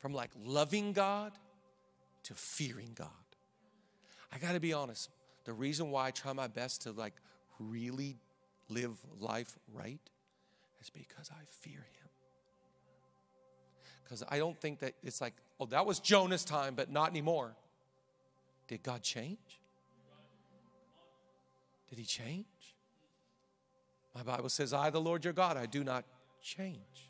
From 0.00 0.12
like 0.12 0.30
loving 0.44 0.92
God 0.92 1.32
to 2.24 2.34
fearing 2.34 2.92
God. 2.94 3.08
I 4.32 4.38
got 4.38 4.52
to 4.52 4.60
be 4.60 4.72
honest. 4.72 5.10
The 5.44 5.52
reason 5.52 5.90
why 5.90 6.08
I 6.08 6.10
try 6.10 6.32
my 6.32 6.48
best 6.48 6.82
to 6.82 6.92
like 6.92 7.14
really 7.58 8.16
live 8.68 8.98
life 9.18 9.58
right 9.72 10.00
is 10.80 10.90
because 10.90 11.30
I 11.30 11.42
fear 11.60 11.78
him. 11.78 12.08
Because 14.02 14.24
I 14.28 14.38
don't 14.38 14.60
think 14.60 14.80
that 14.80 14.94
it's 15.02 15.20
like, 15.20 15.34
oh, 15.60 15.66
that 15.66 15.86
was 15.86 16.00
Jonah's 16.00 16.44
time, 16.44 16.74
but 16.74 16.90
not 16.90 17.10
anymore. 17.10 17.54
Did 18.68 18.82
God 18.82 19.02
change? 19.02 19.60
Did 21.88 21.98
he 21.98 22.04
change? 22.04 22.46
My 24.14 24.22
Bible 24.22 24.48
says, 24.48 24.72
I, 24.72 24.90
the 24.90 25.00
Lord 25.00 25.24
your 25.24 25.32
God, 25.32 25.56
I 25.56 25.66
do 25.66 25.84
not 25.84 26.04
change. 26.42 27.09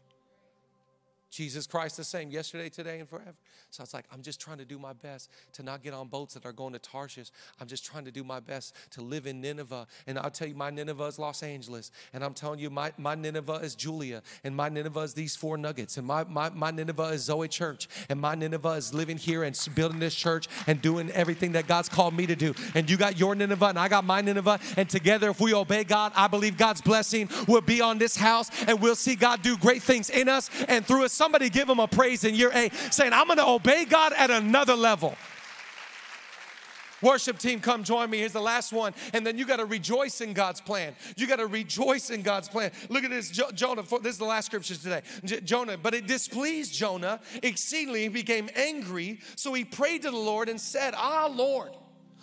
Jesus 1.30 1.66
Christ 1.66 1.96
the 1.96 2.04
same 2.04 2.30
yesterday, 2.30 2.68
today, 2.68 2.98
and 2.98 3.08
forever. 3.08 3.36
So 3.70 3.84
it's 3.84 3.94
like, 3.94 4.04
I'm 4.12 4.20
just 4.20 4.40
trying 4.40 4.58
to 4.58 4.64
do 4.64 4.80
my 4.80 4.92
best 4.92 5.30
to 5.52 5.62
not 5.62 5.80
get 5.82 5.94
on 5.94 6.08
boats 6.08 6.34
that 6.34 6.44
are 6.44 6.52
going 6.52 6.72
to 6.72 6.80
Tarshish. 6.80 7.30
I'm 7.60 7.68
just 7.68 7.84
trying 7.84 8.04
to 8.04 8.10
do 8.10 8.24
my 8.24 8.40
best 8.40 8.74
to 8.92 9.00
live 9.00 9.26
in 9.26 9.40
Nineveh. 9.40 9.86
And 10.08 10.18
I'll 10.18 10.30
tell 10.30 10.48
you, 10.48 10.56
my 10.56 10.70
Nineveh 10.70 11.04
is 11.04 11.18
Los 11.20 11.44
Angeles. 11.44 11.92
And 12.12 12.24
I'm 12.24 12.34
telling 12.34 12.58
you, 12.58 12.68
my, 12.68 12.92
my 12.98 13.14
Nineveh 13.14 13.60
is 13.62 13.76
Julia. 13.76 14.22
And 14.42 14.56
my 14.56 14.68
Nineveh 14.68 15.00
is 15.00 15.14
these 15.14 15.36
four 15.36 15.56
nuggets. 15.56 15.96
And 15.98 16.06
my, 16.06 16.24
my, 16.24 16.50
my 16.50 16.72
Nineveh 16.72 17.10
is 17.10 17.22
Zoe 17.22 17.46
Church. 17.46 17.88
And 18.08 18.20
my 18.20 18.34
Nineveh 18.34 18.70
is 18.70 18.92
living 18.92 19.16
here 19.16 19.44
and 19.44 19.56
building 19.76 20.00
this 20.00 20.16
church 20.16 20.48
and 20.66 20.82
doing 20.82 21.12
everything 21.12 21.52
that 21.52 21.68
God's 21.68 21.88
called 21.88 22.14
me 22.14 22.26
to 22.26 22.34
do. 22.34 22.54
And 22.74 22.90
you 22.90 22.96
got 22.96 23.20
your 23.20 23.36
Nineveh 23.36 23.66
and 23.66 23.78
I 23.78 23.86
got 23.86 24.04
my 24.04 24.20
Nineveh. 24.20 24.58
And 24.76 24.90
together, 24.90 25.30
if 25.30 25.40
we 25.40 25.54
obey 25.54 25.84
God, 25.84 26.10
I 26.16 26.26
believe 26.26 26.56
God's 26.56 26.80
blessing 26.80 27.28
will 27.46 27.60
be 27.60 27.80
on 27.80 27.98
this 27.98 28.16
house 28.16 28.50
and 28.66 28.80
we'll 28.80 28.96
see 28.96 29.14
God 29.14 29.42
do 29.42 29.56
great 29.56 29.82
things 29.82 30.10
in 30.10 30.28
us 30.28 30.50
and 30.66 30.84
through 30.84 31.04
us. 31.04 31.19
Somebody 31.20 31.50
give 31.50 31.68
him 31.68 31.80
a 31.80 31.86
praise 31.86 32.24
in 32.24 32.34
year 32.34 32.50
eight, 32.54 32.72
saying, 32.90 33.12
I'm 33.12 33.26
going 33.26 33.36
to 33.36 33.46
obey 33.46 33.84
God 33.84 34.14
at 34.16 34.30
another 34.30 34.74
level. 34.74 35.14
Worship 37.02 37.38
team, 37.38 37.60
come 37.60 37.84
join 37.84 38.08
me. 38.08 38.20
Here's 38.20 38.32
the 38.32 38.40
last 38.40 38.72
one. 38.72 38.94
And 39.12 39.26
then 39.26 39.36
you 39.36 39.44
got 39.44 39.58
to 39.58 39.66
rejoice 39.66 40.22
in 40.22 40.32
God's 40.32 40.62
plan. 40.62 40.94
You 41.18 41.26
got 41.26 41.36
to 41.36 41.46
rejoice 41.46 42.08
in 42.08 42.22
God's 42.22 42.48
plan. 42.48 42.70
Look 42.88 43.04
at 43.04 43.10
this, 43.10 43.30
jo- 43.30 43.50
Jonah. 43.50 43.82
This 43.82 44.14
is 44.14 44.18
the 44.18 44.24
last 44.24 44.46
scripture 44.46 44.74
today. 44.76 45.02
J- 45.22 45.42
Jonah, 45.42 45.76
but 45.76 45.92
it 45.92 46.06
displeased 46.06 46.72
Jonah 46.72 47.20
exceedingly. 47.42 48.04
He 48.04 48.08
became 48.08 48.48
angry. 48.56 49.20
So 49.36 49.52
he 49.52 49.66
prayed 49.66 50.00
to 50.02 50.10
the 50.10 50.16
Lord 50.16 50.48
and 50.48 50.58
said, 50.58 50.94
Ah, 50.96 51.30
Lord, 51.30 51.72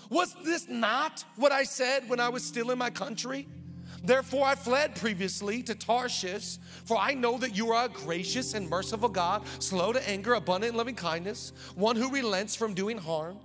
was 0.10 0.36
this 0.44 0.68
not 0.68 1.24
what 1.36 1.52
I 1.52 1.66
said 1.66 2.10
when 2.10 2.20
I 2.20 2.30
was 2.30 2.44
still 2.44 2.72
in 2.72 2.80
my 2.80 2.90
country? 2.90 3.48
Therefore, 4.08 4.46
I 4.46 4.56
fled 4.56 4.96
previously 4.96 5.62
to 5.64 5.76
Tarshish, 5.76 6.60
for 6.86 6.96
I 6.96 7.14
know 7.14 7.38
that 7.40 7.58
you 7.58 7.74
are 7.74 7.88
a 7.88 7.90
gracious 7.90 8.54
and 8.54 8.70
merciful 8.70 9.10
God, 9.10 9.46
slow 9.60 9.92
to 9.92 10.10
anger, 10.10 10.36
abundant 10.36 10.72
in 10.72 10.78
loving 10.78 10.96
kindness, 10.96 11.52
one 11.76 11.98
who 11.98 12.10
relents 12.10 12.56
from 12.56 12.74
doing 12.74 12.98
harm. 12.98 13.38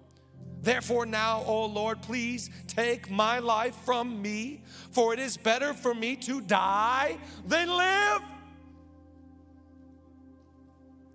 Therefore, 0.61 1.05
now, 1.05 1.43
O 1.49 1.67
Lord, 1.67 2.01
please 2.01 2.49
take 2.69 3.11
my 3.11 3.41
life 3.41 3.75
from 3.85 4.23
me, 4.23 4.63
for 4.93 5.13
it 5.13 5.19
is 5.19 5.37
better 5.37 5.75
for 5.75 5.97
me 5.97 6.15
to 6.15 6.41
die 6.41 7.19
than 7.45 7.69
live. 7.69 8.23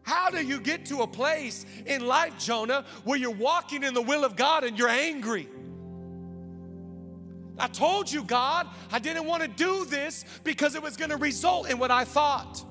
How 0.02 0.30
do 0.30 0.46
you 0.46 0.60
get 0.60 0.88
to 0.88 1.04
a 1.04 1.08
place 1.08 1.66
in 1.86 2.06
life, 2.06 2.38
Jonah, 2.38 2.84
where 3.06 3.18
you're 3.18 3.32
walking 3.32 3.84
in 3.84 3.94
the 3.94 4.02
will 4.02 4.26
of 4.26 4.36
God 4.36 4.66
and 4.66 4.78
you're 4.78 4.90
angry? 4.90 5.48
I 7.60 7.68
told 7.68 8.12
you, 8.12 8.24
God, 8.24 8.68
I 8.92 9.00
didn't 9.00 9.26
want 9.26 9.42
to 9.44 9.48
do 9.48 9.86
this 9.86 10.26
because 10.44 10.76
it 10.76 10.84
was 10.84 10.98
going 10.98 11.12
to 11.12 11.18
result 11.18 11.70
in 11.70 11.80
what 11.80 11.92
I 11.92 12.04
thought. 12.04 12.64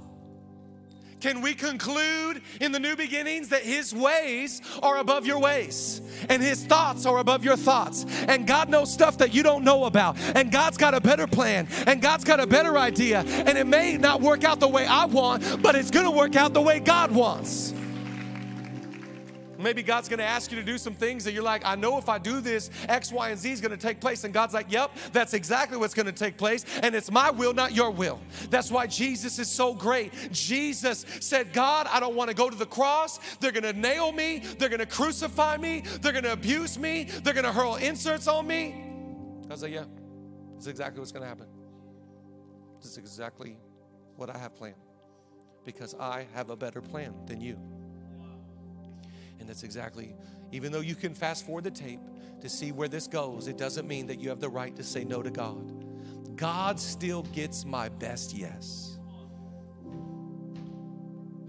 Can 1.20 1.40
we 1.40 1.54
conclude 1.54 2.42
in 2.60 2.72
the 2.72 2.78
new 2.78 2.94
beginnings 2.94 3.48
that 3.48 3.62
His 3.62 3.94
ways 3.94 4.60
are 4.82 4.98
above 4.98 5.26
your 5.26 5.38
ways 5.38 6.00
and 6.28 6.42
His 6.42 6.64
thoughts 6.64 7.06
are 7.06 7.18
above 7.18 7.42
your 7.42 7.56
thoughts? 7.56 8.04
And 8.28 8.46
God 8.46 8.68
knows 8.68 8.92
stuff 8.92 9.18
that 9.18 9.32
you 9.32 9.42
don't 9.42 9.64
know 9.64 9.86
about. 9.86 10.18
And 10.34 10.52
God's 10.52 10.76
got 10.76 10.94
a 10.94 11.00
better 11.00 11.26
plan 11.26 11.68
and 11.86 12.02
God's 12.02 12.24
got 12.24 12.38
a 12.38 12.46
better 12.46 12.76
idea. 12.76 13.20
And 13.20 13.56
it 13.56 13.66
may 13.66 13.96
not 13.96 14.20
work 14.20 14.44
out 14.44 14.60
the 14.60 14.68
way 14.68 14.86
I 14.86 15.06
want, 15.06 15.62
but 15.62 15.74
it's 15.74 15.90
gonna 15.90 16.10
work 16.10 16.36
out 16.36 16.52
the 16.52 16.62
way 16.62 16.80
God 16.80 17.10
wants. 17.10 17.72
Maybe 19.66 19.82
God's 19.82 20.08
gonna 20.08 20.22
ask 20.22 20.52
you 20.52 20.58
to 20.58 20.62
do 20.62 20.78
some 20.78 20.94
things 20.94 21.24
that 21.24 21.32
you're 21.32 21.42
like, 21.42 21.62
I 21.64 21.74
know 21.74 21.98
if 21.98 22.08
I 22.08 22.18
do 22.18 22.40
this, 22.40 22.70
X, 22.88 23.10
Y, 23.10 23.30
and 23.30 23.36
Z 23.36 23.50
is 23.50 23.60
gonna 23.60 23.76
take 23.76 24.00
place. 24.00 24.22
And 24.22 24.32
God's 24.32 24.54
like, 24.54 24.70
Yep, 24.70 24.92
that's 25.10 25.34
exactly 25.34 25.76
what's 25.76 25.92
gonna 25.92 26.12
take 26.12 26.36
place. 26.36 26.64
And 26.84 26.94
it's 26.94 27.10
my 27.10 27.32
will, 27.32 27.52
not 27.52 27.72
your 27.72 27.90
will. 27.90 28.20
That's 28.48 28.70
why 28.70 28.86
Jesus 28.86 29.40
is 29.40 29.50
so 29.50 29.74
great. 29.74 30.12
Jesus 30.30 31.04
said, 31.18 31.52
God, 31.52 31.88
I 31.90 31.98
don't 31.98 32.14
wanna 32.14 32.32
go 32.32 32.48
to 32.48 32.54
the 32.54 32.64
cross. 32.64 33.18
They're 33.40 33.50
gonna 33.50 33.72
nail 33.72 34.12
me, 34.12 34.38
they're 34.38 34.68
gonna 34.68 34.86
crucify 34.86 35.56
me, 35.56 35.80
they're 36.00 36.12
gonna 36.12 36.30
abuse 36.30 36.78
me, 36.78 37.08
they're 37.24 37.34
gonna 37.34 37.52
hurl 37.52 37.74
inserts 37.74 38.28
on 38.28 38.46
me. 38.46 38.84
Was 39.48 39.64
like, 39.64 39.72
Yeah, 39.72 39.86
that's 40.54 40.68
exactly 40.68 41.00
what's 41.00 41.10
gonna 41.10 41.26
happen. 41.26 41.48
This 42.80 42.92
is 42.92 42.98
exactly 42.98 43.58
what 44.14 44.30
I 44.30 44.38
have 44.38 44.54
planned 44.54 44.76
because 45.64 45.96
I 45.98 46.28
have 46.34 46.50
a 46.50 46.56
better 46.56 46.80
plan 46.80 47.12
than 47.26 47.40
you. 47.40 47.58
And 49.40 49.48
that's 49.48 49.62
exactly, 49.62 50.14
even 50.52 50.72
though 50.72 50.80
you 50.80 50.94
can 50.94 51.14
fast 51.14 51.46
forward 51.46 51.64
the 51.64 51.70
tape 51.70 52.00
to 52.40 52.48
see 52.48 52.72
where 52.72 52.88
this 52.88 53.06
goes, 53.06 53.48
it 53.48 53.58
doesn't 53.58 53.86
mean 53.86 54.06
that 54.06 54.20
you 54.20 54.28
have 54.28 54.40
the 54.40 54.48
right 54.48 54.74
to 54.76 54.82
say 54.82 55.04
no 55.04 55.22
to 55.22 55.30
God. 55.30 56.36
God 56.36 56.78
still 56.78 57.22
gets 57.22 57.64
my 57.64 57.88
best 57.88 58.34
yes. 58.34 58.98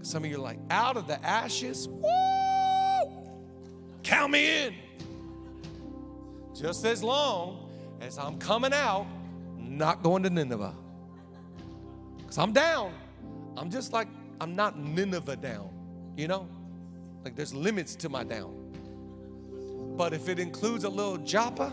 Some 0.02 0.24
of 0.24 0.30
you 0.30 0.36
are 0.36 0.40
like, 0.40 0.58
out 0.70 0.96
of 0.96 1.06
the 1.06 1.22
ashes, 1.24 1.88
woo! 1.88 2.08
Count 4.02 4.32
me 4.32 4.66
in. 4.66 4.74
Just 6.54 6.84
as 6.86 7.02
long 7.02 7.70
as 8.00 8.18
I'm 8.18 8.38
coming 8.38 8.72
out, 8.72 9.06
not 9.58 10.02
going 10.02 10.22
to 10.22 10.30
Nineveh. 10.30 10.74
Because 12.16 12.38
I'm 12.38 12.52
down. 12.52 12.94
I'm 13.56 13.70
just 13.70 13.92
like, 13.92 14.08
I'm 14.40 14.56
not 14.56 14.78
Nineveh 14.78 15.36
down, 15.36 15.68
you 16.16 16.26
know? 16.28 16.48
Like 17.28 17.36
there's 17.36 17.54
limits 17.54 17.94
to 17.96 18.08
my 18.08 18.24
down. 18.24 18.54
But 19.98 20.14
if 20.14 20.30
it 20.30 20.38
includes 20.38 20.84
a 20.84 20.88
little 20.88 21.18
Joppa, 21.18 21.70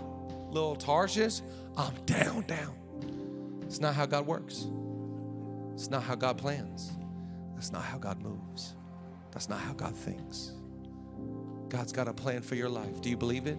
little 0.50 0.76
Tarshish, 0.76 1.39
I'm 1.78 1.94
down, 2.06 2.41
down. 2.41 2.76
It's 3.62 3.80
not 3.80 3.96
how 3.96 4.06
God 4.06 4.28
works. 4.28 4.68
It's 5.74 5.89
not 5.89 6.04
how 6.04 6.15
God 6.15 6.38
plans. 6.38 6.91
That's 7.54 7.72
not 7.72 7.84
how 7.84 7.98
God 7.98 8.22
moves. 8.22 8.76
That's 9.32 9.48
not 9.48 9.62
how 9.62 9.72
God 9.72 9.96
thinks. 9.96 10.52
God's 11.70 11.94
got 11.94 12.10
a 12.10 12.13
plan 12.13 12.41
for 12.41 12.56
your 12.56 12.68
life. 12.68 13.00
Do 13.00 13.10
you 13.10 13.15
believe 13.15 13.48
it? 13.48 13.58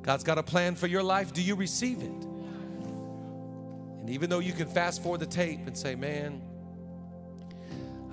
God's 0.00 0.24
got 0.24 0.38
a 0.38 0.42
plan 0.42 0.74
for 0.74 0.86
your 0.86 1.02
life. 1.02 1.34
Do 1.34 1.42
you 1.42 1.54
receive 1.54 2.00
it? 2.00 2.24
And 4.00 4.08
even 4.08 4.30
though 4.30 4.38
you 4.38 4.54
can 4.54 4.68
fast 4.68 5.02
forward 5.02 5.20
the 5.20 5.26
tape 5.26 5.66
and 5.66 5.76
say, 5.76 5.96
man, 5.96 6.40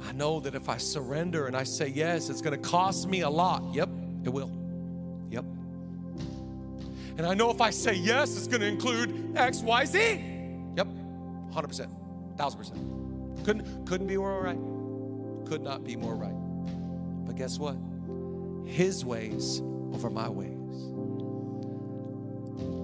I 0.05 0.11
know 0.11 0.39
that 0.41 0.53
if 0.55 0.69
I 0.69 0.77
surrender 0.77 1.47
and 1.47 1.55
I 1.55 1.63
say 1.63 1.87
yes, 1.87 2.29
it's 2.29 2.41
going 2.41 2.59
to 2.59 2.69
cost 2.69 3.07
me 3.07 3.21
a 3.21 3.29
lot. 3.29 3.63
Yep, 3.73 3.89
it 4.25 4.29
will. 4.29 4.51
Yep. 5.29 5.45
And 7.17 7.25
I 7.25 7.33
know 7.33 7.49
if 7.51 7.61
I 7.61 7.69
say 7.69 7.93
yes, 7.93 8.35
it's 8.37 8.47
going 8.47 8.61
to 8.61 8.67
include 8.67 9.37
X, 9.37 9.61
Y, 9.61 9.85
Z. 9.85 9.99
Yep, 10.75 10.87
100%, 11.51 11.87
1000%. 12.37 13.45
Couldn't, 13.45 13.87
couldn't 13.87 14.07
be 14.07 14.17
more 14.17 14.41
right. 14.41 14.57
Could 15.49 15.61
not 15.61 15.83
be 15.83 15.95
more 15.95 16.15
right. 16.15 16.35
But 17.25 17.35
guess 17.35 17.59
what? 17.59 17.75
His 18.65 19.05
ways 19.05 19.61
over 19.93 20.09
my 20.09 20.29
ways. 20.29 20.49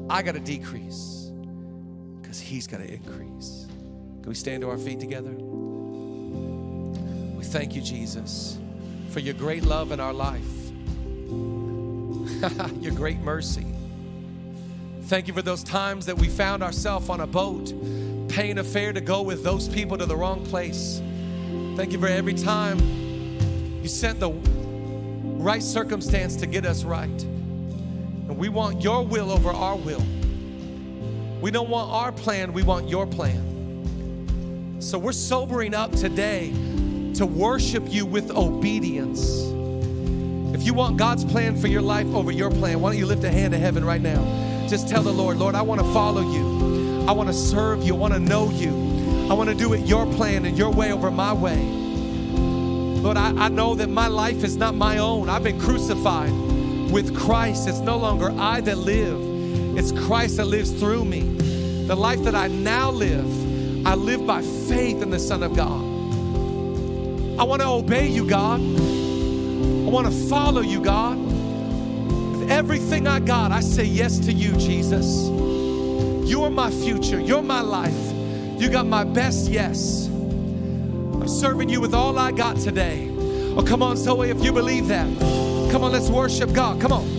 I 0.10 0.22
got 0.22 0.34
to 0.34 0.40
decrease 0.40 1.32
because 2.22 2.40
He's 2.40 2.68
got 2.68 2.78
to 2.78 2.92
increase. 2.92 3.68
Can 4.22 4.30
we 4.30 4.36
stand 4.36 4.62
to 4.62 4.70
our 4.70 4.78
feet 4.78 5.00
together? 5.00 5.32
Thank 7.50 7.76
you, 7.76 7.82
Jesus, 7.82 8.60
for 9.10 9.22
your 9.22 9.34
great 9.34 9.64
love 9.64 9.92
in 9.92 10.00
our 10.00 10.14
life, 10.14 10.46
your 12.80 12.94
great 12.94 13.18
mercy. 13.22 13.66
Thank 15.06 15.28
you 15.28 15.34
for 15.34 15.42
those 15.42 15.64
times 15.64 16.06
that 16.06 16.16
we 16.16 16.28
found 16.28 16.62
ourselves 16.62 17.10
on 17.10 17.22
a 17.22 17.26
boat 17.26 17.74
paying 18.30 18.60
a 18.60 18.64
fare 18.64 18.94
to 18.94 19.02
go 19.02 19.24
with 19.24 19.44
those 19.44 19.68
people 19.68 19.98
to 19.98 20.06
the 20.06 20.16
wrong 20.16 20.46
place. 20.46 21.02
Thank 21.76 21.92
you 21.92 22.00
for 22.00 22.06
every 22.06 22.36
time 22.36 22.78
you 23.82 23.88
sent 23.88 24.20
the 24.20 24.30
right 24.30 25.64
circumstance 25.64 26.36
to 26.36 26.46
get 26.46 26.68
us 26.68 26.84
right. 26.84 27.10
And 27.10 28.38
we 28.38 28.50
want 28.50 28.84
your 28.84 29.04
will 29.04 29.32
over 29.32 29.50
our 29.50 29.76
will. 29.76 30.06
We 31.42 31.50
don't 31.50 31.70
want 31.70 31.90
our 31.90 32.12
plan, 32.12 32.54
we 32.54 32.62
want 32.62 32.90
your 32.90 33.08
plan. 33.08 34.78
So 34.82 35.00
we're 35.00 35.14
sobering 35.14 35.74
up 35.74 35.92
today 35.94 36.54
to 37.20 37.26
worship 37.26 37.84
you 37.92 38.06
with 38.06 38.32
obedience. 38.32 39.44
If 40.56 40.64
you 40.64 40.74
want 40.74 40.96
God's 40.96 41.26
plan 41.26 41.58
for 41.58 41.68
your 41.68 41.82
life 41.82 42.08
over 42.16 42.32
your 42.32 42.50
plan, 42.50 42.80
why 42.80 42.92
don't 42.92 42.98
you 42.98 43.06
lift 43.06 43.26
a 43.26 43.30
hand 43.30 43.52
to 43.52 43.60
heaven 43.60 43.84
right 43.84 44.00
now? 44.00 44.24
Just 44.70 44.88
tell 44.88 45.04
the 45.04 45.12
Lord, 45.12 45.36
Lord, 45.36 45.54
I 45.54 45.62
want 45.62 45.82
to 45.82 45.94
follow 45.94 46.22
you. 46.22 47.06
I 47.10 47.12
want 47.12 47.28
to 47.28 47.34
serve 47.34 47.84
you. 47.84 47.94
I 47.94 47.98
want 47.98 48.14
to 48.14 48.22
know 48.22 48.50
you. 48.50 48.70
I 49.30 49.34
want 49.34 49.50
to 49.50 49.56
do 49.56 49.74
it 49.74 49.86
your 49.86 50.06
plan 50.14 50.46
and 50.46 50.58
your 50.58 50.72
way 50.72 50.94
over 50.94 51.12
my 51.12 51.34
way. 51.34 51.58
Lord, 51.58 53.18
I, 53.18 53.32
I 53.32 53.50
know 53.50 53.76
that 53.76 53.90
my 53.90 54.08
life 54.08 54.46
is 54.46 54.56
not 54.56 54.74
my 54.74 55.00
own. 55.00 55.28
I've 55.28 55.44
been 55.44 55.60
crucified 55.60 56.32
with 56.90 57.14
Christ. 57.14 57.68
It's 57.68 57.80
no 57.80 57.98
longer 57.98 58.32
I 58.32 58.62
that 58.62 58.78
live, 58.78 59.78
it's 59.78 59.92
Christ 59.92 60.38
that 60.38 60.46
lives 60.46 60.72
through 60.72 61.04
me. 61.04 61.24
The 61.86 61.96
life 61.96 62.24
that 62.24 62.34
I 62.34 62.48
now 62.48 62.92
live, 62.92 63.86
I 63.86 63.96
live 63.96 64.26
by 64.26 64.42
faith 64.42 65.02
in 65.02 65.10
the 65.10 65.20
Son 65.20 65.44
of 65.44 65.54
God. 65.54 65.89
I 67.40 67.44
want 67.44 67.62
to 67.62 67.70
obey 67.70 68.06
you, 68.06 68.28
God. 68.28 68.60
I 68.60 69.90
want 69.90 70.08
to 70.08 70.30
follow 70.30 70.60
you, 70.60 70.82
God. 70.82 71.18
With 71.18 72.52
everything 72.52 73.08
I 73.08 73.22
got, 73.22 73.54
I 73.54 73.62
say 73.62 73.86
yes 73.86 74.20
to 74.20 74.34
you, 74.34 74.52
Jesus. 74.58 75.30
You're 76.30 76.50
my 76.50 76.70
future. 76.70 77.18
You're 77.18 77.42
my 77.42 77.62
life. 77.62 78.14
You 78.62 78.70
got 78.70 78.88
my 78.88 79.06
best 79.06 79.50
yes. 79.50 80.08
I'm 80.08 81.30
serving 81.30 81.70
you 81.70 81.80
with 81.80 81.94
all 81.94 82.20
I 82.20 82.34
got 82.34 82.58
today. 82.58 83.10
Oh, 83.56 83.64
come 83.66 83.82
on, 83.82 83.96
Zoe, 83.96 84.30
if 84.30 84.44
you 84.44 84.52
believe 84.52 84.90
that. 84.90 85.08
Come 85.72 85.86
on, 85.86 85.94
let's 85.94 86.10
worship 86.10 86.52
God. 86.52 86.82
Come 86.82 86.92
on. 86.92 87.19